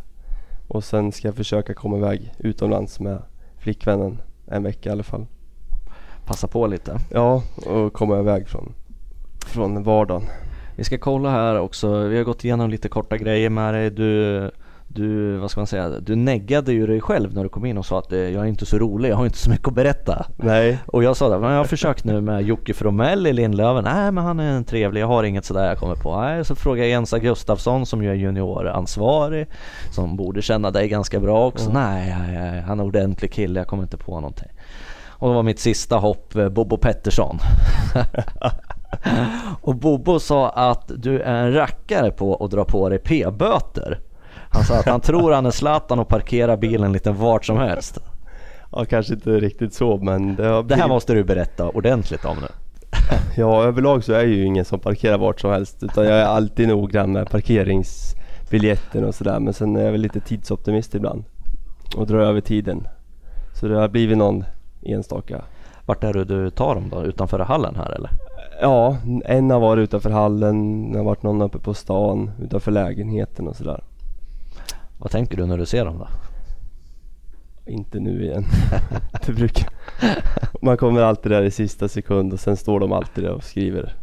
Och 0.67 0.83
sen 0.83 1.11
ska 1.11 1.27
jag 1.27 1.35
försöka 1.35 1.73
komma 1.73 1.97
iväg 1.97 2.33
utomlands 2.39 2.99
med 2.99 3.21
flickvännen 3.57 4.21
en 4.47 4.63
vecka 4.63 4.89
i 4.89 4.91
alla 4.91 5.03
fall. 5.03 5.25
Passa 6.25 6.47
på 6.47 6.67
lite? 6.67 6.99
Ja, 7.11 7.43
och 7.65 7.93
komma 7.93 8.19
iväg 8.19 8.47
från, 8.47 8.73
från 9.45 9.83
vardagen. 9.83 10.23
Vi 10.75 10.83
ska 10.83 10.97
kolla 10.97 11.29
här 11.29 11.59
också, 11.59 12.07
vi 12.07 12.17
har 12.17 12.23
gått 12.23 12.43
igenom 12.43 12.69
lite 12.69 12.89
korta 12.89 13.17
grejer 13.17 13.49
med 13.49 13.73
dig. 13.73 13.91
Du 13.91 14.51
du, 14.97 15.37
vad 15.37 15.51
ska 15.51 15.59
man 15.59 15.67
säga, 15.67 15.89
du 15.89 16.15
neggade 16.15 16.73
ju 16.73 16.87
dig 16.87 17.01
själv 17.01 17.33
när 17.33 17.43
du 17.43 17.49
kom 17.49 17.65
in 17.65 17.77
och 17.77 17.85
sa 17.85 17.99
att 17.99 18.13
eh, 18.13 18.19
jag 18.19 18.43
är 18.43 18.47
inte 18.47 18.65
så 18.65 18.77
rolig, 18.77 19.09
jag 19.09 19.15
har 19.15 19.25
inte 19.25 19.37
så 19.37 19.49
mycket 19.49 19.67
att 19.67 19.73
berätta. 19.73 20.25
Nej. 20.35 20.79
Och 20.85 21.03
jag 21.03 21.17
sa 21.17 21.29
det, 21.29 21.39
men 21.39 21.51
jag 21.51 21.57
har 21.57 21.65
försökt 21.65 22.03
nu 22.03 22.21
med 22.21 22.41
Jocke 22.41 22.73
Fromell 22.73 23.27
i 23.27 23.33
Lindlöven, 23.33 23.83
nej 23.83 24.11
men 24.11 24.23
han 24.23 24.39
är 24.39 24.51
en 24.51 24.63
trevlig, 24.63 25.01
jag 25.01 25.07
har 25.07 25.23
inget 25.23 25.45
sådär 25.45 25.67
jag 25.67 25.77
kommer 25.77 25.95
på. 25.95 26.21
Nej, 26.21 26.45
så 26.45 26.55
frågade 26.55 26.87
jag 26.87 26.89
Jensa 26.89 27.19
Gustafsson 27.19 27.85
som 27.85 28.03
ju 28.03 28.09
är 28.09 28.15
junioransvarig, 28.15 29.47
som 29.91 30.17
borde 30.17 30.41
känna 30.41 30.71
dig 30.71 30.87
ganska 30.87 31.19
bra 31.19 31.47
också. 31.47 31.69
Mm. 31.69 31.83
Nej, 31.83 32.11
han 32.61 32.79
är 32.79 32.83
en 32.83 32.87
ordentlig 32.87 33.33
kille, 33.33 33.59
jag 33.59 33.67
kommer 33.67 33.83
inte 33.83 33.97
på 33.97 34.15
någonting. 34.15 34.49
Och 35.19 35.29
det 35.29 35.35
var 35.35 35.43
mitt 35.43 35.59
sista 35.59 35.97
hopp, 35.97 36.35
eh, 36.35 36.49
Bobo 36.49 36.77
Pettersson. 36.77 37.39
och 39.61 39.75
Bobo 39.75 40.19
sa 40.19 40.49
att 40.49 40.91
du 40.95 41.19
är 41.19 41.33
en 41.33 41.53
rackare 41.53 42.11
på 42.11 42.35
att 42.35 42.51
dra 42.51 42.65
på 42.65 42.89
dig 42.89 42.99
p-böter. 42.99 43.99
Han 44.57 44.65
sa 44.65 44.79
att 44.79 44.85
han 44.85 45.01
tror 45.01 45.31
han 45.31 45.45
är 45.45 45.51
Zlatan 45.51 45.99
och 45.99 46.07
parkerar 46.07 46.57
bilen 46.57 46.91
lite 46.93 47.11
vart 47.11 47.45
som 47.45 47.57
helst. 47.57 47.99
Ja, 48.71 48.85
kanske 48.85 49.13
inte 49.13 49.29
riktigt 49.29 49.73
så 49.73 49.97
men 49.97 50.35
det 50.35 50.47
blivit... 50.47 50.63
Det 50.63 50.75
här 50.75 50.87
måste 50.87 51.13
du 51.13 51.23
berätta 51.23 51.69
ordentligt 51.69 52.25
om 52.25 52.37
nu. 52.37 52.47
Ja, 53.37 53.63
överlag 53.63 54.03
så 54.03 54.13
är 54.13 54.17
jag 54.17 54.27
ju 54.27 54.45
ingen 54.45 54.65
som 54.65 54.79
parkerar 54.79 55.17
vart 55.17 55.39
som 55.39 55.51
helst 55.51 55.83
utan 55.83 56.05
jag 56.05 56.17
är 56.17 56.25
alltid 56.25 56.67
noggrann 56.67 57.11
med 57.11 57.29
parkeringsbiljetten 57.29 59.05
och 59.05 59.15
sådär 59.15 59.39
men 59.39 59.53
sen 59.53 59.75
är 59.75 59.83
jag 59.83 59.91
väl 59.91 60.01
lite 60.01 60.19
tidsoptimist 60.19 60.95
ibland 60.95 61.23
och 61.95 62.07
drar 62.07 62.19
över 62.19 62.41
tiden. 62.41 62.87
Så 63.53 63.67
det 63.67 63.75
har 63.79 63.87
blivit 63.87 64.17
någon 64.17 64.43
enstaka. 64.81 65.41
Vart 65.85 66.03
är 66.03 66.13
det 66.13 66.25
du 66.25 66.49
tar 66.49 66.75
dem 66.75 66.89
då? 66.89 67.03
Utanför 67.03 67.39
hallen 67.39 67.75
här 67.75 67.91
eller? 67.91 68.09
Ja, 68.61 68.97
en 69.25 69.49
har 69.49 69.59
varit 69.59 69.83
utanför 69.83 70.09
hallen, 70.09 70.91
det 70.91 70.97
har 70.97 71.05
varit 71.05 71.23
någon 71.23 71.41
uppe 71.41 71.59
på 71.59 71.73
stan 71.73 72.31
utanför 72.41 72.71
lägenheten 72.71 73.47
och 73.47 73.55
sådär. 73.55 73.83
Vad 74.97 75.11
tänker 75.11 75.37
du 75.37 75.45
när 75.45 75.57
du 75.57 75.65
ser 75.65 75.85
dem 75.85 75.97
då? 75.97 76.07
Inte 77.71 77.99
nu 77.99 78.23
igen. 78.23 78.45
det 79.25 79.33
brukar. 79.33 79.69
Man 80.61 80.77
kommer 80.77 81.01
alltid 81.01 81.31
där 81.31 81.43
i 81.43 81.51
sista 81.51 81.87
sekund 81.87 82.33
och 82.33 82.39
sen 82.39 82.57
står 82.57 82.79
de 82.79 82.91
alltid 82.91 83.23
där 83.23 83.31
och 83.31 83.43
skriver. 83.43 83.95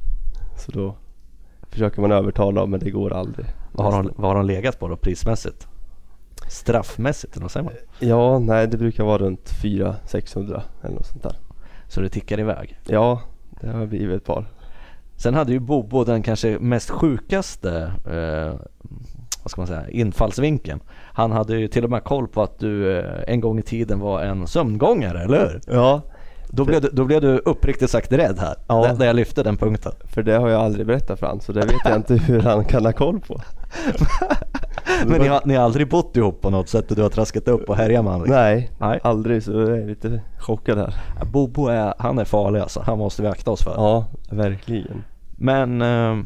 Så 0.57 0.73
då 0.73 0.97
försöker 1.71 2.01
man 2.01 2.13
övertala 2.13 2.61
dem 2.61 2.71
men 2.71 2.81
det 2.81 2.91
går 2.91 3.13
aldrig. 3.13 3.47
Vad 3.73 3.93
har 3.93 4.03
de, 4.03 4.13
vad 4.17 4.31
har 4.31 4.35
de 4.37 4.47
legat 4.47 4.79
på 4.79 4.89
då 4.89 4.97
prismässigt? 4.97 5.67
Straffmässigt 6.49 7.37
eller 7.37 7.43
vad 7.45 7.51
säger 7.51 7.65
man? 7.65 7.75
Ja, 7.99 8.39
nej 8.39 8.69
det 8.69 8.77
brukar 8.77 9.05
vara 9.05 9.19
runt 9.19 9.51
400-600 9.63 10.63
eller 10.83 10.95
något 10.95 11.07
sånt 11.07 11.23
där. 11.23 11.37
Så 11.89 12.01
det 12.01 12.09
tickar 12.09 12.41
iväg? 12.41 12.79
Ja, 12.87 13.21
det 13.61 13.71
har 13.71 13.87
blivit 13.87 14.17
ett 14.17 14.27
par. 14.27 14.47
Sen 15.17 15.35
hade 15.35 15.53
ju 15.53 15.59
Bobo 15.59 16.05
den 16.05 16.23
kanske 16.23 16.59
mest 16.59 16.91
sjukaste 16.91 17.93
eh, 18.07 18.61
vad 19.45 19.51
ska 19.51 19.61
man 19.61 19.69
säga, 19.69 19.89
infallsvinkeln. 19.91 20.81
Han 21.13 21.33
hade 21.33 21.57
ju 21.57 21.69
till 21.69 21.85
och 21.85 21.91
med 21.91 22.05
koll 22.05 22.29
på 22.29 22.43
att 22.43 22.59
du 22.59 22.99
eh, 22.99 23.05
en 23.27 23.41
gång 23.41 23.59
i 23.59 23.63
tiden 23.63 24.01
var 24.01 24.23
en 24.23 24.47
sömngångare, 24.47 25.23
eller 25.23 25.39
hur? 25.39 25.61
Ja. 25.67 26.03
Då 26.49 26.65
blev, 26.65 26.81
du, 26.81 26.89
då 26.93 27.05
blev 27.05 27.21
du 27.21 27.39
uppriktigt 27.39 27.91
sagt 27.91 28.13
rädd 28.13 28.39
här, 28.39 28.55
ja. 28.69 28.97
när 28.99 29.07
jag 29.07 29.17
lyfte 29.17 29.43
den 29.43 29.57
punkten. 29.57 29.93
För 30.05 30.23
det 30.23 30.33
har 30.33 30.49
jag 30.49 30.61
aldrig 30.61 30.87
berättat 30.87 31.19
för 31.19 31.27
honom, 31.27 31.41
så 31.41 31.53
det 31.53 31.61
vet 31.61 31.77
jag 31.85 31.97
inte 31.97 32.15
hur 32.15 32.41
han 32.41 32.65
kan 32.65 32.85
ha 32.85 32.93
koll 32.93 33.21
på. 33.21 33.41
Men 35.07 35.21
ni 35.21 35.29
har, 35.29 35.41
ni 35.45 35.55
har 35.55 35.65
aldrig 35.65 35.89
bott 35.89 36.17
ihop 36.17 36.41
på 36.41 36.51
något 36.51 36.69
sätt 36.69 36.91
och 36.91 36.97
du 36.97 37.03
har 37.03 37.11
traskat 37.11 37.49
upp 37.49 37.69
och 37.69 37.77
härjat 37.77 38.05
med 38.05 38.13
honom? 38.13 38.29
Nej, 38.31 38.71
Nej, 38.79 39.01
aldrig 39.03 39.43
så 39.43 39.53
jag 39.53 39.79
är 39.79 39.87
lite 39.87 40.21
chockad 40.39 40.79
här. 40.79 40.95
Bobo 41.33 41.67
är, 41.67 41.95
han 41.99 42.19
är 42.19 42.25
farlig 42.25 42.61
alltså, 42.61 42.81
han 42.81 42.99
måste 42.99 43.23
vi 43.23 43.29
akta 43.29 43.51
oss 43.51 43.63
för. 43.63 43.75
Ja, 43.77 44.07
verkligen. 44.31 45.05
Men 45.37 45.83
eh, 45.83 46.25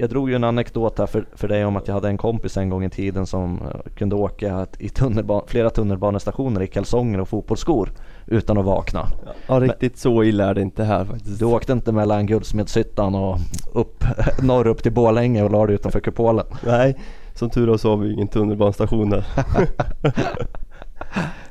jag 0.00 0.10
drog 0.10 0.30
ju 0.30 0.36
en 0.36 0.44
anekdot 0.44 0.98
här 0.98 1.06
för, 1.06 1.24
för 1.32 1.48
dig 1.48 1.64
om 1.64 1.76
att 1.76 1.88
jag 1.88 1.94
hade 1.94 2.08
en 2.08 2.16
kompis 2.16 2.56
en 2.56 2.68
gång 2.68 2.84
i 2.84 2.90
tiden 2.90 3.26
som 3.26 3.62
uh, 3.62 3.92
kunde 3.94 4.16
åka 4.16 4.66
i 4.78 4.88
tunnelba 4.88 5.42
flera 5.46 5.70
tunnelbanestationer 5.70 6.62
i 6.62 6.66
kalsonger 6.66 7.20
och 7.20 7.28
fotbollsskor 7.28 7.92
utan 8.26 8.58
att 8.58 8.64
vakna. 8.64 9.06
Ja, 9.46 9.60
riktigt 9.60 9.92
Men, 9.92 9.98
så 9.98 10.24
illa 10.24 10.44
är 10.44 10.54
det 10.54 10.62
inte 10.62 10.84
här 10.84 11.04
faktiskt. 11.04 11.38
Du 11.38 11.44
åkte 11.44 11.72
inte 11.72 11.92
mellan 11.92 12.26
Guldsmedshyttan 12.26 13.14
och 13.14 13.38
upp, 13.72 14.04
norr 14.42 14.66
upp 14.66 14.82
till 14.82 14.92
Borlänge 14.92 15.42
och 15.42 15.50
la 15.50 15.66
dig 15.66 15.74
utanför 15.74 16.00
kupolen? 16.00 16.46
Nej, 16.66 16.96
som 17.34 17.50
tur 17.50 17.68
var 17.68 17.76
så 17.76 17.90
har 17.90 17.96
vi 17.96 18.12
ingen 18.12 18.28
tunnelbanestation 18.28 19.10
där. 19.10 19.24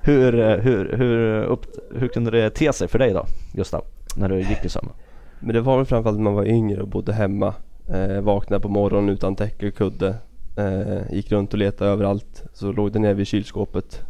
hur, 0.02 0.40
eh, 0.40 0.58
hur, 0.58 0.98
hur, 0.98 1.44
upp, 1.44 1.66
hur 1.96 2.08
kunde 2.08 2.32
det 2.32 2.50
te 2.50 2.74
sig 2.74 2.88
för 2.88 3.00
dig 3.00 3.14
då, 3.14 3.26
Gustav, 3.54 3.84
när 4.16 4.30
du 4.30 4.40
gick 4.40 4.66
i 4.66 4.70
sömnen? 4.70 4.94
Men 5.40 5.56
det 5.56 5.62
var 5.62 5.78
väl 5.78 5.86
framförallt 5.86 6.18
när 6.18 6.24
man 6.24 6.34
var 6.34 6.46
yngre 6.46 6.82
och 6.82 6.88
bodde 6.88 7.14
hemma 7.14 7.54
Eh, 7.94 8.22
vaknade 8.22 8.62
på 8.62 8.70
morgonen 8.70 9.10
utan 9.10 9.36
täcke 9.36 9.68
och 9.68 9.76
kudde. 9.76 10.16
Eh, 10.56 11.14
gick 11.16 11.32
runt 11.32 11.54
och 11.54 11.60
letade 11.60 11.92
överallt. 11.92 12.44
Så 12.54 12.72
låg 12.72 12.92
det 12.92 13.00
nere 13.00 13.14
vid 13.14 13.28
kylskåpet. 13.28 14.02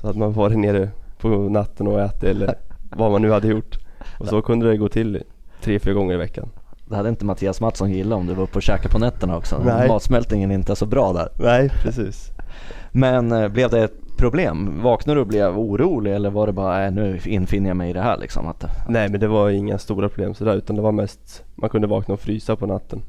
Så 0.00 0.06
hade 0.06 0.18
man 0.18 0.32
varit 0.32 0.58
nere 0.58 0.90
på 1.18 1.28
natten 1.28 1.86
och 1.86 2.00
ätit 2.00 2.22
eller 2.22 2.54
vad 2.96 3.10
man 3.10 3.22
nu 3.22 3.30
hade 3.30 3.48
gjort. 3.48 3.78
Och 4.18 4.28
så 4.28 4.42
kunde 4.42 4.68
det 4.70 4.76
gå 4.76 4.88
till 4.88 5.22
tre, 5.62 5.78
fyra 5.78 5.94
gånger 5.94 6.14
i 6.14 6.16
veckan. 6.16 6.48
Det 6.86 6.96
hade 6.96 7.08
inte 7.08 7.24
Mattias 7.24 7.60
Mattsson 7.60 7.90
gillat 7.90 8.18
om 8.18 8.26
du 8.26 8.34
var 8.34 8.42
uppe 8.42 8.56
och 8.56 8.62
käkade 8.62 8.88
på 8.88 8.98
nätterna 8.98 9.36
också. 9.36 9.62
Nej. 9.64 9.88
Matsmältningen 9.88 10.50
är 10.50 10.54
inte 10.54 10.76
så 10.76 10.86
bra 10.86 11.12
där. 11.12 11.28
Nej, 11.38 11.70
precis. 11.82 12.30
Men 12.92 13.32
eh, 13.32 13.48
blev 13.48 13.70
det 13.70 13.84
ett 13.84 13.99
problem? 14.20 14.82
Vaknade 14.82 15.16
du 15.16 15.20
och 15.20 15.26
blev 15.26 15.58
orolig 15.58 16.14
eller 16.14 16.30
var 16.30 16.46
det 16.46 16.52
bara 16.52 16.86
äh, 16.86 16.92
nu 16.92 17.20
infinner 17.24 17.70
jag 17.70 17.76
mig 17.76 17.90
i 17.90 17.92
det 17.92 18.00
här 18.00 18.16
liksom? 18.16 18.48
Att, 18.48 18.64
Nej 18.88 19.08
men 19.08 19.20
det 19.20 19.28
var 19.28 19.50
inga 19.50 19.78
stora 19.78 20.08
problem 20.08 20.34
sådär 20.34 20.54
utan 20.56 20.76
det 20.76 20.82
var 20.82 20.92
mest 20.92 21.44
man 21.54 21.70
kunde 21.70 21.86
vakna 21.86 22.14
och 22.14 22.20
frysa 22.20 22.56
på 22.56 22.66
natten. 22.66 23.02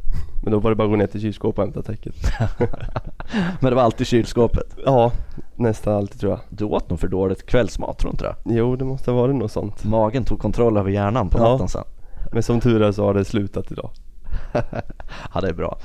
Men 0.43 0.51
då 0.51 0.59
var 0.59 0.69
det 0.69 0.75
bara 0.75 0.83
att 0.83 0.89
gå 0.89 0.95
ner 0.95 1.07
till 1.07 1.21
kylskåpet 1.21 1.57
och 1.57 1.63
hämta 1.63 1.81
täcket. 1.81 2.15
men 3.59 3.69
det 3.69 3.75
var 3.75 3.83
alltid 3.83 4.07
kylskåpet? 4.07 4.75
Ja, 4.85 5.11
nästan 5.55 5.95
alltid 5.95 6.19
tror 6.19 6.31
jag. 6.31 6.39
Du 6.49 6.65
åt 6.65 6.89
nog 6.89 6.99
för 6.99 7.07
dåligt 7.07 7.45
kvällsmat 7.45 7.97
tror 7.97 8.11
du 8.11 8.13
inte 8.13 8.23
det? 8.23 8.55
Jo 8.55 8.75
det 8.75 8.85
måste 8.85 9.11
ha 9.11 9.21
varit 9.21 9.35
något 9.35 9.51
sånt. 9.51 9.83
Magen 9.83 10.23
tog 10.23 10.39
kontroll 10.39 10.77
över 10.77 10.89
hjärnan 10.89 11.29
på 11.29 11.39
ja. 11.39 11.51
natten 11.51 11.67
sen. 11.67 11.83
Men 12.31 12.43
som 12.43 12.59
tur 12.59 12.81
är 12.81 12.91
så 12.91 13.05
har 13.05 13.13
det 13.13 13.25
slutat 13.25 13.71
idag. 13.71 13.89
ja 15.33 15.41
det 15.41 15.47
är 15.47 15.53
bra. 15.53 15.77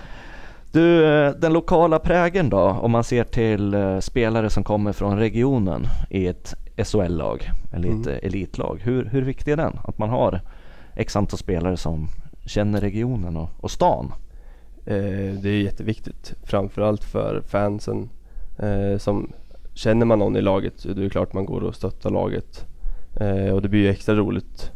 Du, 0.77 1.05
eh, 1.05 1.31
den 1.31 1.53
lokala 1.53 1.99
prägen 1.99 2.51
då, 2.51 2.59
om 2.59 2.91
man 2.91 3.05
ser 3.05 3.25
till 3.25 3.75
uh, 3.75 4.01
spelare 4.01 4.51
som 4.51 4.65
kommer 4.65 4.93
från 4.93 5.19
regionen 5.19 5.87
i 6.11 6.27
ett 6.27 6.55
SHL-lag 6.77 7.51
eller 7.73 7.89
ett 7.89 8.07
mm. 8.07 8.19
elitlag. 8.23 8.81
Hur, 8.83 9.05
hur 9.05 9.23
viktig 9.23 9.53
är 9.53 9.57
den? 9.57 9.79
Att 9.85 9.99
man 9.99 10.11
har 10.11 10.41
x 10.95 11.17
antal 11.17 11.39
spelare 11.39 11.77
som 11.77 12.09
känner 12.47 12.81
regionen 12.81 13.37
och, 13.37 13.49
och 13.61 13.71
stan? 13.71 14.13
Eh, 14.87 15.35
det 15.43 15.49
är 15.49 15.63
jätteviktigt, 15.63 16.35
framförallt 16.45 17.05
för 17.05 17.41
fansen. 17.41 18.11
Eh, 18.59 18.99
som 18.99 19.33
Känner 19.75 20.07
man 20.07 20.19
någon 20.19 20.37
i 20.37 20.41
laget 20.41 20.73
så 20.77 20.91
är 20.91 20.95
det 20.95 21.11
klart 21.11 21.33
man 21.33 21.47
går 21.47 21.61
och 21.61 21.75
stöttar 21.75 22.11
laget. 22.11 22.67
Eh, 23.21 23.55
och 23.55 23.63
det 23.63 23.69
blir 23.69 23.81
ju 23.81 23.89
extra 23.89 24.15
roligt. 24.15 24.71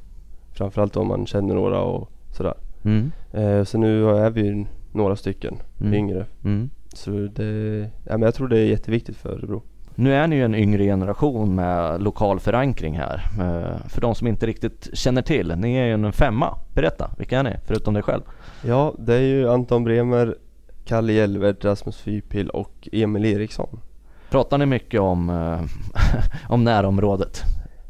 Framförallt 0.53 0.97
om 0.97 1.09
man 1.09 1.27
känner 1.27 1.55
några 1.55 1.81
och 1.81 2.11
sådär. 2.37 2.55
Mm. 2.85 3.13
Eh, 3.33 3.65
så 3.65 3.79
nu 3.79 4.09
är 4.09 4.31
vi 4.31 4.67
några 4.93 5.17
stycken 5.17 5.57
Mm. 5.81 5.95
yngre. 5.95 6.27
Mm. 6.45 6.71
Så 6.95 7.11
det, 7.11 7.79
ja, 8.05 8.13
men 8.13 8.23
jag 8.23 8.35
tror 8.35 8.49
det 8.49 8.59
är 8.59 8.65
jätteviktigt 8.67 9.17
för 9.17 9.29
Örebro. 9.29 9.63
Nu 9.95 10.15
är 10.15 10.27
ni 10.27 10.37
ju 10.37 10.45
en 10.45 10.55
yngre 10.55 10.85
generation 10.85 11.55
med 11.55 12.03
lokal 12.03 12.41
förankring 12.41 12.99
här. 12.99 13.23
Eh, 13.41 13.89
För 13.89 14.01
de 14.01 14.15
som 14.15 14.27
inte 14.27 14.47
riktigt 14.47 14.89
känner 14.93 15.23
till, 15.23 15.55
ni 15.57 15.75
är 15.77 15.85
ju 15.87 15.93
en 15.93 16.13
femma. 16.13 16.55
Berätta, 16.75 17.11
vilka 17.19 17.39
är 17.39 17.43
ni? 17.43 17.57
Förutom 17.67 17.95
dig 17.95 18.03
själv. 18.03 18.23
Ja, 18.65 18.95
det 18.99 19.15
är 19.15 19.21
ju 19.21 19.49
Anton 19.51 19.85
Bremer, 19.85 20.37
Kalle 20.85 21.13
Hjelvert, 21.13 21.65
Rasmus 21.65 21.97
Fypil 22.01 22.51
och 22.51 22.89
Emil 22.93 23.25
Eriksson. 23.25 23.81
Pratar 24.31 24.59
ni 24.59 24.67
mycket 24.67 25.01
om, 25.01 25.31
eh, 25.31 25.61
om 26.49 26.65
närområdet? 26.65 27.43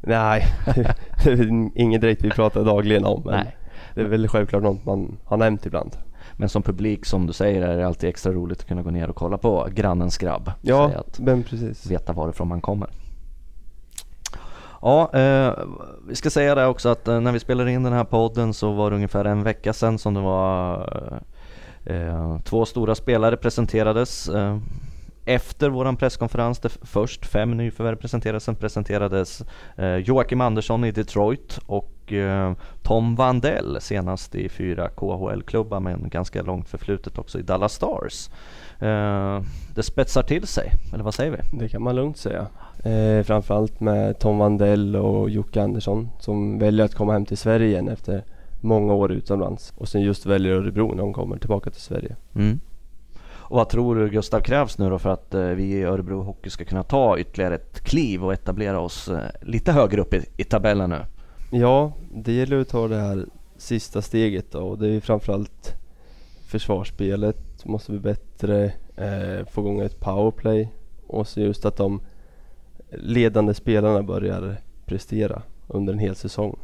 Nej, 0.02 0.42
det 1.24 1.30
är 1.30 1.70
inget 1.74 2.00
direkt 2.00 2.24
vi 2.24 2.30
pratar 2.30 2.64
dagligen 2.64 3.04
om. 3.04 3.22
Men 3.24 3.34
Nej. 3.34 3.56
det 3.94 4.00
är 4.00 4.04
väl 4.04 4.28
självklart 4.28 4.62
något 4.62 4.84
man 4.84 5.16
har 5.24 5.36
nämnt 5.36 5.66
ibland. 5.66 5.96
Men 6.40 6.48
som 6.48 6.62
publik, 6.62 7.06
som 7.06 7.26
du 7.26 7.32
säger, 7.32 7.62
är 7.62 7.76
det 7.76 7.86
alltid 7.86 8.08
extra 8.08 8.32
roligt 8.32 8.60
att 8.60 8.66
kunna 8.66 8.82
gå 8.82 8.90
ner 8.90 9.10
och 9.10 9.16
kolla 9.16 9.38
på 9.38 9.68
grannens 9.72 10.18
grabb. 10.18 10.52
Ja, 10.60 10.92
att 10.96 11.18
men 11.18 11.42
precis. 11.42 11.86
veta 11.86 12.12
varifrån 12.12 12.48
man 12.48 12.60
kommer. 12.60 12.88
Ja, 14.82 15.10
eh, 15.14 15.52
vi 16.08 16.14
ska 16.16 16.30
säga 16.30 16.54
det 16.54 16.66
också 16.66 16.88
att 16.88 17.08
eh, 17.08 17.20
när 17.20 17.32
vi 17.32 17.40
spelade 17.40 17.72
in 17.72 17.82
den 17.82 17.92
här 17.92 18.04
podden 18.04 18.54
så 18.54 18.72
var 18.72 18.90
det 18.90 18.96
ungefär 18.96 19.24
en 19.24 19.42
vecka 19.42 19.72
sedan 19.72 19.98
som 19.98 20.14
det 20.14 20.20
var 20.20 21.22
eh, 21.86 21.96
eh, 21.96 22.38
två 22.38 22.66
stora 22.66 22.94
spelare 22.94 23.36
presenterades. 23.36 24.28
Eh, 24.28 24.58
efter 25.34 25.70
våran 25.70 25.96
presskonferens, 25.96 26.58
där 26.58 26.72
först 26.82 27.26
fem 27.26 27.56
nyförvärv 27.56 27.96
presenterades, 27.96 28.44
sen 28.44 28.54
presenterades 28.54 29.42
eh, 29.76 29.96
Joakim 29.96 30.40
Andersson 30.40 30.84
i 30.84 30.92
Detroit 30.92 31.58
och 31.66 32.12
eh, 32.12 32.52
Tom 32.82 33.16
Vandell 33.16 33.76
senast 33.80 34.34
i 34.34 34.48
fyra 34.48 34.88
KHL-klubbar 34.88 35.80
men 35.80 36.08
ganska 36.08 36.42
långt 36.42 36.68
förflutet 36.68 37.18
också 37.18 37.38
i 37.38 37.42
Dallas 37.42 37.72
Stars. 37.72 38.30
Eh, 38.78 39.42
det 39.74 39.82
spetsar 39.82 40.22
till 40.22 40.46
sig, 40.46 40.72
eller 40.94 41.04
vad 41.04 41.14
säger 41.14 41.30
vi? 41.30 41.58
Det 41.58 41.68
kan 41.68 41.82
man 41.82 41.96
lugnt 41.96 42.16
säga. 42.16 42.46
Eh, 42.84 43.22
framförallt 43.22 43.80
med 43.80 44.18
Tom 44.18 44.38
Vandell 44.38 44.96
och 44.96 45.30
Jocke 45.30 45.62
Andersson 45.62 46.08
som 46.18 46.58
väljer 46.58 46.84
att 46.84 46.94
komma 46.94 47.12
hem 47.12 47.26
till 47.26 47.38
Sverige 47.38 47.66
igen 47.66 47.88
efter 47.88 48.24
många 48.60 48.94
år 48.94 49.12
utomlands. 49.12 49.72
Och 49.76 49.88
sen 49.88 50.02
just 50.02 50.26
väljer 50.26 50.52
Örebro 50.52 50.88
när 50.88 51.02
de 51.02 51.12
kommer 51.12 51.38
tillbaka 51.38 51.70
till 51.70 51.80
Sverige. 51.82 52.16
Mm. 52.34 52.60
Och 53.50 53.56
vad 53.56 53.68
tror 53.68 53.96
du 53.96 54.08
Gustav 54.10 54.40
krävs 54.40 54.78
nu 54.78 54.90
då 54.90 54.98
för 54.98 55.10
att 55.10 55.34
eh, 55.34 55.42
vi 55.42 55.64
i 55.64 55.82
Örebro 55.82 56.22
Hockey 56.22 56.50
ska 56.50 56.64
kunna 56.64 56.82
ta 56.82 57.18
ytterligare 57.18 57.54
ett 57.54 57.80
kliv 57.80 58.24
och 58.24 58.32
etablera 58.32 58.80
oss 58.80 59.08
eh, 59.08 59.22
lite 59.40 59.72
högre 59.72 60.00
upp 60.00 60.14
i, 60.14 60.24
i 60.36 60.44
tabellen 60.44 60.90
nu? 60.90 60.98
Ja, 61.58 61.92
det 62.14 62.32
gäller 62.32 62.60
att 62.60 62.68
ta 62.68 62.88
det 62.88 62.96
här 62.96 63.26
sista 63.56 64.02
steget 64.02 64.52
då 64.52 64.58
och 64.58 64.78
det 64.78 64.88
är 64.88 65.00
framförallt 65.00 65.74
försvarsspelet 66.46 67.64
måste 67.64 67.90
bli 67.90 68.00
bättre, 68.00 68.64
eh, 68.96 69.46
få 69.50 69.60
igång 69.60 69.80
ett 69.80 70.00
powerplay 70.00 70.68
och 71.06 71.28
så 71.28 71.40
just 71.40 71.64
att 71.64 71.76
de 71.76 72.00
ledande 72.90 73.54
spelarna 73.54 74.02
börjar 74.02 74.56
prestera 74.86 75.42
under 75.68 75.92
en 75.92 75.98
hel 75.98 76.14
säsong. 76.14 76.58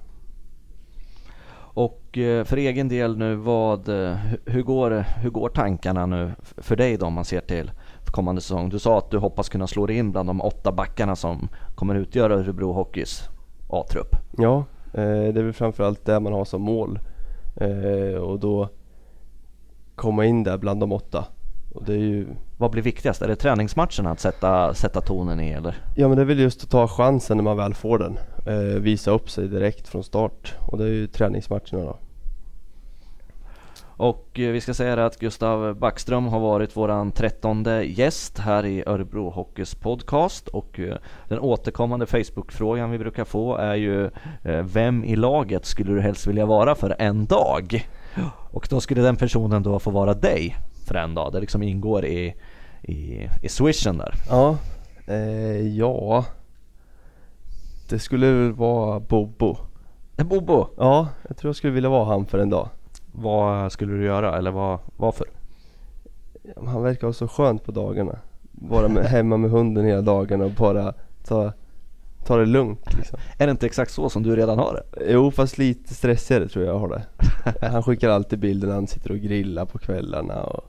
Och 1.76 2.18
eh, 2.18 2.44
för 2.44 2.56
egen 2.56 2.88
del 2.88 3.18
nu, 3.18 3.34
vad, 3.34 3.88
eh, 3.88 4.16
hur, 4.44 4.62
går, 4.62 4.90
hur 4.90 5.30
går 5.30 5.48
tankarna 5.48 6.06
nu 6.06 6.32
för 6.56 6.76
dig 6.76 6.96
då 6.96 7.06
om 7.06 7.12
man 7.12 7.24
ser 7.24 7.40
till 7.40 7.70
kommande 8.04 8.40
säsong? 8.40 8.68
Du 8.68 8.78
sa 8.78 8.98
att 8.98 9.10
du 9.10 9.18
hoppas 9.18 9.48
kunna 9.48 9.66
slå 9.66 9.86
dig 9.86 9.96
in 9.96 10.12
bland 10.12 10.28
de 10.28 10.40
åtta 10.40 10.72
backarna 10.72 11.16
som 11.16 11.48
kommer 11.74 11.94
utgöra 11.94 12.34
Örebro 12.34 12.72
Hockeys 12.72 13.28
A-trupp. 13.68 14.16
Ja, 14.38 14.64
eh, 14.92 15.02
det 15.02 15.40
är 15.40 15.42
väl 15.42 15.52
framförallt 15.52 16.04
det 16.04 16.20
man 16.20 16.32
har 16.32 16.44
som 16.44 16.62
mål 16.62 16.98
och 18.20 18.40
då 18.40 18.68
komma 19.94 20.24
in 20.24 20.44
där 20.44 20.58
bland 20.58 20.80
de 20.80 20.92
åtta. 20.92 21.24
Och 21.76 21.84
det 21.84 21.92
är 21.92 21.98
ju 21.98 22.26
Vad 22.56 22.70
blir 22.70 22.82
viktigast? 22.82 23.22
Är 23.22 23.28
det 23.28 23.36
träningsmatcherna 23.36 24.10
att 24.10 24.20
sätta, 24.20 24.74
sätta 24.74 25.00
tonen 25.00 25.40
i 25.40 25.50
eller? 25.50 25.74
Ja 25.94 26.08
men 26.08 26.16
det 26.16 26.22
är 26.22 26.26
väl 26.26 26.38
just 26.38 26.64
att 26.64 26.70
ta 26.70 26.88
chansen 26.88 27.36
när 27.36 27.44
man 27.44 27.56
väl 27.56 27.74
får 27.74 27.98
den. 27.98 28.18
Eh, 28.46 28.80
visa 28.80 29.10
upp 29.10 29.30
sig 29.30 29.48
direkt 29.48 29.88
från 29.88 30.04
start 30.04 30.54
och 30.60 30.78
det 30.78 30.84
är 30.84 30.88
ju 30.88 31.06
träningsmatcherna 31.06 31.84
då. 31.84 31.98
Och 33.96 34.40
eh, 34.40 34.52
vi 34.52 34.60
ska 34.60 34.74
säga 34.74 34.96
det 34.96 35.06
att 35.06 35.18
Gustav 35.18 35.74
Backström 35.74 36.26
har 36.26 36.40
varit 36.40 36.76
våran 36.76 37.12
trettonde 37.12 37.84
gäst 37.84 38.38
här 38.38 38.66
i 38.66 38.82
Örebro 38.86 39.30
Hockeys 39.30 39.74
podcast 39.74 40.48
och 40.48 40.80
eh, 40.80 40.96
den 41.28 41.38
återkommande 41.38 42.06
Facebook-frågan 42.06 42.90
vi 42.90 42.98
brukar 42.98 43.24
få 43.24 43.56
är 43.56 43.74
ju 43.74 44.04
eh, 44.42 44.62
Vem 44.62 45.04
i 45.04 45.16
laget 45.16 45.66
skulle 45.66 45.92
du 45.92 46.00
helst 46.00 46.26
vilja 46.26 46.46
vara 46.46 46.74
för 46.74 46.96
en 46.98 47.26
dag? 47.26 47.88
Och 48.50 48.66
då 48.70 48.80
skulle 48.80 49.02
den 49.02 49.16
personen 49.16 49.62
då 49.62 49.78
få 49.78 49.90
vara 49.90 50.14
dig 50.14 50.56
för 50.86 50.94
en 50.94 51.14
dag, 51.14 51.32
det 51.32 51.40
liksom 51.40 51.62
ingår 51.62 52.04
i, 52.04 52.34
i, 52.82 53.28
i 53.42 53.48
swishen 53.48 53.98
där. 53.98 54.14
Ja, 54.28 54.58
eh, 55.06 55.76
ja. 55.76 56.24
Det 57.88 57.98
skulle 57.98 58.32
väl 58.32 58.52
vara 58.52 59.00
Bobo. 59.00 59.56
Bobo, 60.16 60.66
Ja, 60.76 61.08
jag 61.28 61.36
tror 61.36 61.48
jag 61.48 61.56
skulle 61.56 61.72
vilja 61.72 61.90
vara 61.90 62.04
han 62.04 62.26
för 62.26 62.38
en 62.38 62.50
dag. 62.50 62.68
vad 63.12 63.72
skulle 63.72 63.92
du 63.92 64.04
göra 64.04 64.38
eller 64.38 64.50
vad, 64.50 64.78
varför? 64.96 65.26
Han 66.66 66.82
verkar 66.82 67.06
ha 67.06 67.14
så 67.14 67.28
skönt 67.28 67.64
på 67.64 67.72
dagarna. 67.72 68.18
Vara 68.52 68.88
med, 68.88 69.04
hemma 69.04 69.36
med 69.36 69.50
hunden 69.50 69.84
hela 69.84 70.00
dagarna 70.02 70.44
och 70.44 70.50
bara 70.50 70.94
ta, 71.24 71.52
ta 72.26 72.36
det 72.36 72.46
lugnt 72.46 72.94
liksom. 72.96 73.18
Är 73.38 73.46
det 73.46 73.50
inte 73.50 73.66
exakt 73.66 73.90
så 73.92 74.08
som 74.08 74.22
du 74.22 74.36
redan 74.36 74.58
har 74.58 74.74
det? 74.74 75.12
Jo 75.12 75.30
fast 75.30 75.58
lite 75.58 75.94
stressigare 75.94 76.48
tror 76.48 76.64
jag 76.64 76.74
jag 76.74 76.78
har 76.80 76.88
det. 76.88 77.02
Han 77.68 77.82
skickar 77.82 78.08
alltid 78.10 78.38
bilder 78.38 78.68
när 78.68 78.74
han 78.74 78.86
sitter 78.86 79.10
och 79.10 79.18
grillar 79.18 79.64
på 79.64 79.78
kvällarna 79.78 80.42
och 80.42 80.64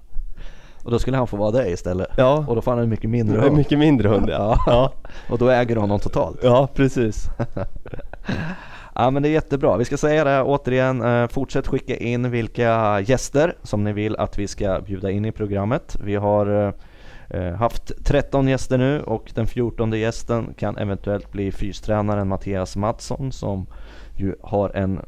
Och 0.88 0.92
då 0.94 1.00
skulle 1.00 1.18
han 1.18 1.28
få 1.28 1.38
vara 1.38 1.52
dig 1.52 1.72
istället? 1.72 2.08
Ja, 2.18 2.46
Och 2.48 2.56
då 2.56 2.62
får 2.62 2.72
han 2.72 2.80
en 2.80 2.90
mycket 2.90 3.10
mindre 3.10 3.42
hund. 3.42 3.56
mycket 3.58 3.80
mindre 3.80 4.10
hund 4.10 4.30
ja. 4.30 4.64
ja. 4.68 4.94
Och 5.30 5.38
då 5.38 5.50
äger 5.50 5.76
du 5.76 5.82
honom 5.82 6.00
totalt? 6.00 6.40
Ja, 6.44 6.68
precis. 6.74 7.30
Ja 8.96 9.10
men 9.12 9.24
det 9.24 9.30
är 9.30 9.32
jättebra. 9.32 9.78
Vi 9.78 9.86
ska 9.86 9.98
säga 9.98 10.24
det 10.24 10.44
återigen, 10.44 11.02
eh, 11.02 11.28
fortsätt 11.28 11.68
skicka 11.68 11.96
in 11.98 12.32
vilka 12.32 13.00
gäster 13.00 13.56
som 13.64 13.84
ni 13.84 13.94
vill 13.94 14.16
att 14.16 14.38
vi 14.40 14.48
ska 14.48 14.82
bjuda 14.82 15.12
in 15.12 15.26
i 15.26 15.32
programmet. 15.32 15.98
Vi 16.04 16.16
har 16.16 16.74
eh, 17.30 17.54
haft 17.54 18.06
13 18.06 18.48
gäster 18.48 18.78
nu 18.78 19.02
och 19.02 19.32
den 19.36 19.48
14 19.48 19.92
gästen 19.92 20.54
kan 20.58 20.78
eventuellt 20.78 21.32
bli 21.32 21.52
fystränaren 21.52 22.28
Mattias 22.28 22.76
Mattsson 22.76 23.32
som 23.32 23.68
ju 24.16 24.36
har 24.42 24.70
en 24.70 25.02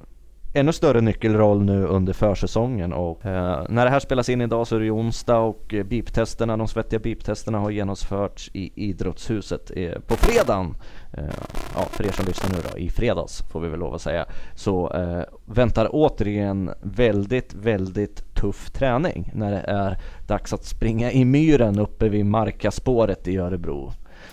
ännu 0.60 0.74
större 0.74 1.02
nyckelroll 1.02 1.62
nu 1.62 1.86
under 1.86 2.13
försäsongen 2.13 2.93
och 2.93 3.26
eh, 3.26 3.65
när 3.69 3.86
det 3.86 3.91
här 3.91 4.00
spelas 4.00 4.30
in 4.30 4.41
idag 4.41 4.67
så 4.67 4.76
är 4.76 4.80
det 4.80 4.91
onsdag 4.91 5.38
och 5.39 5.74
eh, 5.74 5.84
beep-testerna, 5.84 6.58
de 6.58 6.67
svettiga 6.67 7.00
beep-testerna 7.00 7.60
har 7.60 7.72
genomförts 7.72 8.50
i 8.54 8.72
idrottshuset 8.89 9.72
eh, 9.76 10.00
på 10.08 10.15
fredagen. 10.15 10.76
Eh, 11.13 11.24
ja, 11.76 11.86
för 11.91 12.06
er 12.06 12.12
som 12.12 12.26
lyssnar 12.26 12.50
nu 12.50 12.58
då, 12.72 12.78
i 12.78 12.89
fredags 12.89 13.43
får 13.52 13.60
vi 13.60 13.69
väl 13.69 13.80
lov 13.80 13.95
att 13.95 14.02
säga. 14.02 14.26
Så 14.56 14.93
eh, 14.93 15.24
väntar 15.45 15.89
återigen 15.91 16.72
väldigt, 16.82 17.54
väldigt 17.54 18.36
tuff 18.36 18.72
träning 18.72 19.32
när 19.34 19.52
det 19.52 19.62
är 19.67 19.98
dags 20.28 20.54
att 20.54 20.65
springa 20.65 21.12
i 21.12 21.26
myren 21.26 21.80
uppe 21.80 22.10
vid 22.10 22.26
Markaspåret 22.26 23.28
i 23.28 23.38
Örebro. 23.38 23.91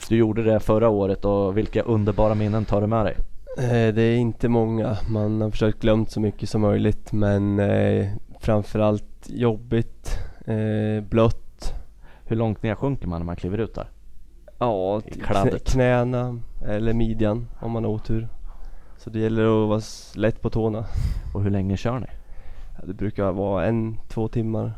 Du 0.09 0.17
gjorde 0.17 0.43
det 0.43 0.61
förra 0.61 0.89
året 0.89 1.25
och 1.25 1.59
vilka 1.59 1.83
underbara 1.83 2.35
minnen 2.35 2.65
tar 2.65 2.81
du 2.81 2.87
med 2.87 3.05
dig? 3.05 3.17
Eh, 3.59 3.95
Det 3.95 4.03
är 4.03 4.17
inte 4.17 4.49
många. 4.49 4.97
Man 5.09 5.41
har 5.41 5.51
försökt 5.51 5.81
glömt 5.81 6.11
så 6.11 6.21
mycket 6.21 6.49
som 6.49 6.61
möjligt 6.61 7.13
men 7.13 7.59
eh, 7.59 8.07
framförallt 8.41 9.27
jobbigt, 9.29 10.19
eh, 10.47 11.05
blött. 11.09 11.75
Hur 12.25 12.37
långt 12.37 12.63
ner 12.63 12.75
sjunker 12.75 13.09
man 13.09 13.21
när 13.21 13.27
man 13.27 13.37
kliver 13.37 13.59
ut 13.59 13.75
där? 13.75 13.87
Ja, 14.59 15.01
knä, 15.01 15.59
knäna 15.65 16.39
eller 16.67 16.93
midjan 16.93 17.47
om 17.61 17.71
man 17.73 17.85
har 17.85 17.91
otur. 17.91 18.29
Så 18.99 19.11
det 19.11 19.19
gäller 19.19 19.43
att 19.63 19.69
vara 19.69 19.81
lätt 20.15 20.41
på 20.43 20.51
tårna. 20.51 20.85
Och 21.35 21.43
hur 21.43 21.51
länge 21.51 21.77
kör 21.77 21.99
ni? 21.99 22.07
Det 22.87 22.95
brukar 22.95 23.33
vara 23.33 23.67
en, 23.67 23.97
två 24.09 24.29
timmar. 24.29 24.73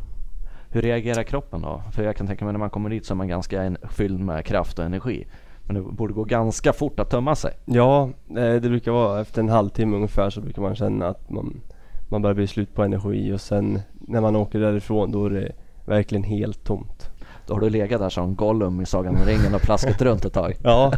Hur 0.70 0.82
reagerar 0.82 1.22
kroppen 1.22 1.62
då? 1.62 1.82
För 1.92 2.02
jag 2.02 2.16
kan 2.16 2.26
tänka 2.26 2.44
mig 2.44 2.52
när 2.52 2.58
man 2.58 2.70
kommer 2.70 2.90
dit 2.90 3.06
så 3.06 3.14
är 3.14 3.16
man 3.16 3.28
ganska 3.28 3.62
en- 3.62 3.76
fylld 3.90 4.20
med 4.20 4.44
kraft 4.44 4.78
och 4.78 4.84
energi. 4.84 5.26
Men 5.68 5.76
det 5.76 5.82
borde 5.92 6.14
gå 6.14 6.24
ganska 6.24 6.72
fort 6.72 7.00
att 7.00 7.10
tömma 7.10 7.34
sig. 7.34 7.52
Ja, 7.64 8.02
eh, 8.30 8.34
det 8.34 8.60
brukar 8.60 8.92
vara 8.92 9.20
efter 9.20 9.40
en 9.42 9.48
halvtimme 9.48 9.96
ungefär 9.96 10.30
så 10.30 10.40
brukar 10.40 10.62
man 10.62 10.74
känna 10.74 11.06
att 11.08 11.30
man, 11.30 11.60
man 12.08 12.22
börjar 12.22 12.34
bli 12.34 12.46
slut 12.46 12.74
på 12.74 12.82
energi 12.82 13.32
och 13.32 13.40
sen 13.40 13.80
när 13.92 14.20
man 14.20 14.36
åker 14.36 14.58
därifrån 14.60 15.12
då 15.12 15.26
är 15.26 15.30
det 15.30 15.52
verkligen 15.86 16.24
helt 16.24 16.64
tomt. 16.64 17.10
Då 17.46 17.54
har 17.54 17.60
du 17.60 17.70
legat 17.70 18.00
där 18.00 18.08
som 18.08 18.34
Gollum 18.34 18.80
i 18.80 18.86
Sagan 18.86 19.14
om 19.16 19.22
ringen 19.26 19.54
och 19.54 19.60
plaskat 19.60 20.02
runt 20.02 20.24
ett 20.24 20.32
tag. 20.32 20.54
Ja, 20.62 20.92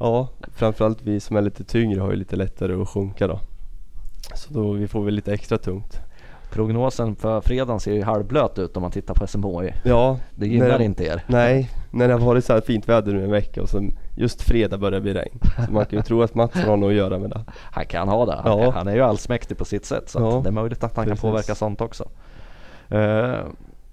ja, 0.00 0.28
framförallt 0.54 1.02
vi 1.02 1.20
som 1.20 1.36
är 1.36 1.40
lite 1.42 1.64
tyngre 1.64 2.00
har 2.00 2.10
ju 2.10 2.16
lite 2.16 2.36
lättare 2.36 2.82
att 2.82 2.88
sjunka 2.88 3.26
då. 3.26 3.40
Så 4.34 4.54
då 4.54 4.72
vi 4.72 4.88
får 4.88 5.04
väl 5.04 5.14
lite 5.14 5.32
extra 5.32 5.58
tungt. 5.58 6.00
Prognosen 6.52 7.16
för 7.16 7.40
fredagen 7.40 7.80
ser 7.80 7.92
ju 7.92 8.02
halvblöt 8.02 8.58
ut 8.58 8.76
om 8.76 8.82
man 8.82 8.90
tittar 8.90 9.14
på 9.14 9.26
SMHI. 9.26 9.72
Ja, 9.84 10.18
Det 10.34 10.46
gynnar 10.46 10.68
när- 10.68 10.82
inte 10.82 11.04
er. 11.04 11.24
Nej, 11.26 11.70
när 11.90 12.08
det 12.08 12.14
har 12.14 12.20
varit 12.20 12.44
så 12.44 12.52
här 12.52 12.60
fint 12.60 12.88
väder 12.88 13.12
nu 13.12 13.24
en 13.24 13.30
vecka 13.30 13.62
och 13.62 13.68
så 13.68 13.82
just 14.16 14.42
fredag 14.42 14.78
börjar 14.78 14.90
det 14.92 15.00
bli 15.00 15.14
regn. 15.14 15.38
Så 15.66 15.72
man 15.72 15.86
kan 15.86 15.98
ju 15.98 16.02
tro 16.02 16.22
att 16.22 16.34
Mattsson 16.34 16.62
har 16.68 16.76
något 16.76 16.88
att 16.88 16.94
göra 16.94 17.18
med 17.18 17.30
det. 17.30 17.44
Han 17.72 17.86
kan 17.86 18.08
ha 18.08 18.26
det. 18.26 18.34
Han, 18.44 18.58
Ja. 18.58 18.70
han 18.70 18.88
är 18.88 18.94
ju 18.94 19.00
allsmäktig 19.02 19.58
på 19.58 19.64
sitt 19.64 19.84
sätt 19.84 20.08
så 20.10 20.18
Ja. 20.20 20.38
att 20.38 20.44
det 20.44 20.50
är 20.50 20.52
möjligt 20.52 20.84
att 20.84 20.96
han 20.96 21.04
Precis. 21.04 21.20
kan 21.22 21.30
påverka 21.30 21.54
sånt 21.54 21.80
också. 21.80 22.08
Eh, 22.88 23.34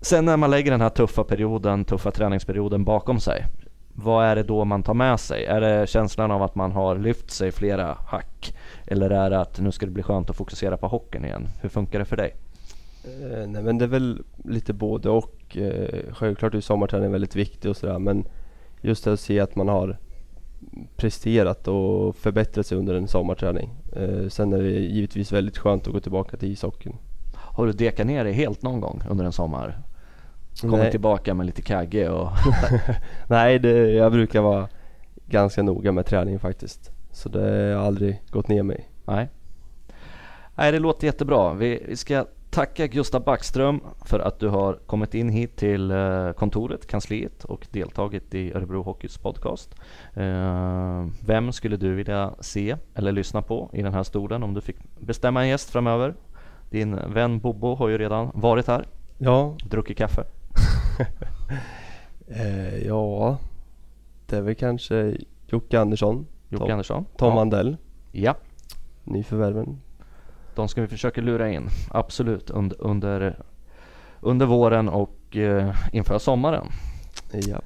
sen 0.01 0.25
när 0.25 0.38
man 0.38 0.51
lägger 0.51 0.71
den 0.71 0.82
här 0.82 0.89
tuffa 0.89 1.23
perioden, 1.23 1.86
tuffa 1.86 2.12
träningsperioden 2.12 2.84
bakom 2.84 3.19
sig. 3.19 3.45
Vad 3.93 4.25
är 4.25 4.36
det 4.36 4.43
då 4.43 4.65
man 4.65 4.84
tar 4.84 4.93
med 4.93 5.19
sig? 5.19 5.45
Är 5.45 5.62
det 5.62 5.89
känslan 5.89 6.32
av 6.32 6.43
att 6.43 6.55
man 6.55 6.71
har 6.71 6.95
lyft 6.97 7.32
sig 7.32 7.51
flera 7.51 7.97
hack? 8.08 8.55
Eller 8.88 9.10
är 9.10 9.29
det 9.29 9.39
att 9.39 9.60
nu 9.60 9.71
ska 9.71 9.86
det 9.86 9.91
bli 9.91 10.03
skönt 10.03 10.29
att 10.29 10.36
fokusera 10.36 10.77
på 10.77 10.88
hockeyn 10.88 11.25
igen? 11.25 11.47
Hur 11.62 11.69
funkar 11.69 11.99
det 11.99 12.05
för 12.05 12.17
dig? 12.17 12.36
Eh, 13.05 13.47
nej 13.47 13.63
men 13.63 13.77
det 13.77 13.86
är 13.86 13.89
väl 13.89 14.21
lite 14.45 14.73
både 14.73 15.10
och. 15.10 15.58
Eh, 15.58 15.99
självklart 16.13 16.53
är 16.53 16.62
sommarträning 16.62 17.12
väldigt 17.12 17.36
viktig 17.36 17.69
och 17.71 17.77
sådär 17.77 17.99
men 17.99 18.25
just 18.82 19.03
det 19.05 19.13
att 19.13 19.19
se 19.19 19.39
att 19.39 19.55
man 19.55 19.67
har 19.67 19.97
presterat 20.95 21.67
och 21.67 22.15
förbättrat 22.15 22.65
sig 22.65 22.78
under 22.78 22.95
en 22.95 23.08
sommarträning. 23.08 23.69
Eh, 23.95 24.28
sen 24.28 24.54
är 24.54 24.62
det 24.62 24.69
givetvis 24.69 25.32
väldigt 25.32 25.58
skönt 25.58 25.88
att 25.88 25.93
gå 25.93 26.00
tillbaka 26.00 26.38
till 26.38 26.52
ishockeyn. 26.52 26.95
Har 27.36 27.65
du 27.65 27.72
dekat 27.72 28.08
ner 28.08 28.24
dig 28.24 28.34
helt 28.34 28.62
någon 28.62 28.82
gång 28.82 29.02
under 29.10 29.26
en 29.26 29.32
sommar? 29.32 29.82
Kommit 30.62 30.91
tillbaka 30.91 31.34
med 31.34 31.45
lite 31.45 31.62
kagge 31.62 32.10
och... 32.10 32.30
Nej, 33.28 33.60
det, 33.60 33.91
jag 33.91 34.12
brukar 34.12 34.41
vara 34.41 34.67
ganska 35.26 35.63
noga 35.63 35.91
med 35.91 36.06
träning 36.06 36.39
faktiskt. 36.39 36.91
Så 37.12 37.30
det 37.30 37.74
har 37.76 37.86
aldrig 37.86 38.22
gått 38.30 38.48
ner 38.48 38.63
mig. 38.63 38.89
Nej. 39.06 39.30
Nej, 40.56 40.72
det 40.72 40.80
låter 40.80 41.08
jättebra. 41.08 41.54
Vi, 41.54 41.84
vi 41.88 41.95
ska 41.95 42.26
tacka 42.49 42.88
Gustav 42.88 43.23
Backström 43.23 43.81
för 44.05 44.19
att 44.19 44.39
du 44.39 44.47
har 44.47 44.73
kommit 44.73 45.13
in 45.13 45.29
hit 45.29 45.55
till 45.55 45.91
eh, 45.91 46.31
kontoret, 46.31 46.88
kansliet 46.88 47.43
och 47.43 47.67
deltagit 47.71 48.33
i 48.35 48.53
Örebro 48.53 48.81
Hockeys 48.83 49.17
podcast. 49.17 49.75
Eh, 50.13 51.05
Vem 51.25 51.51
skulle 51.51 51.77
du 51.77 51.93
vilja 51.95 52.33
se 52.39 52.75
eller 52.95 53.12
lyssna 53.12 53.41
på 53.41 53.69
i 53.73 53.81
den 53.81 53.93
här 53.93 54.03
stolen 54.03 54.43
om 54.43 54.53
du 54.53 54.62
fick 54.62 54.75
bestämma 54.99 55.41
en 55.43 55.47
gäst 55.49 55.69
framöver? 55.69 56.13
Din 56.69 56.95
vän 56.95 57.39
Bobo 57.39 57.75
har 57.75 57.88
ju 57.89 57.97
redan 57.97 58.31
varit 58.33 58.67
här, 58.67 58.85
Ja, 59.17 59.55
druckit 59.63 59.97
kaffe. 59.97 60.23
eh, 62.27 62.77
ja 62.88 63.38
det 64.25 64.38
är 64.38 64.41
väl 64.41 64.55
kanske 64.55 65.17
Jocke 65.47 65.79
Andersson, 65.79 66.27
Jocke 66.49 66.63
Tom- 66.63 66.71
Andersson. 66.71 67.05
Tom 67.17 67.33
ja. 67.33 67.41
Andell, 67.41 67.77
ja, 68.12 68.35
nyförvärven. 69.03 69.81
De 70.60 70.67
ska 70.67 70.82
vi 70.82 70.88
försöka 70.88 71.22
lura 71.22 71.50
in. 71.50 71.69
Absolut, 71.91 72.50
under, 72.50 72.82
under, 72.82 73.43
under 74.19 74.45
våren 74.45 74.89
och 74.89 75.38
eh, 75.38 75.76
inför 75.91 76.19
sommaren. 76.19 76.67
Ja. 77.32 77.62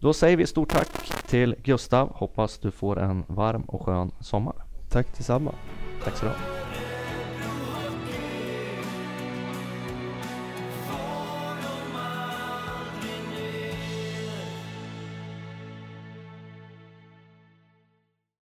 Då 0.00 0.12
säger 0.12 0.36
vi 0.36 0.46
stort 0.46 0.70
tack 0.70 0.88
till 1.26 1.56
Gustav. 1.62 2.12
Hoppas 2.14 2.58
du 2.58 2.70
får 2.70 3.00
en 3.00 3.24
varm 3.26 3.62
och 3.62 3.82
skön 3.82 4.10
sommar. 4.20 4.54
Tack 4.90 5.16
detsamma. 5.16 5.54
Tack 6.04 6.16
så 6.16 6.24
du 6.24 6.30
ha. 6.30 6.53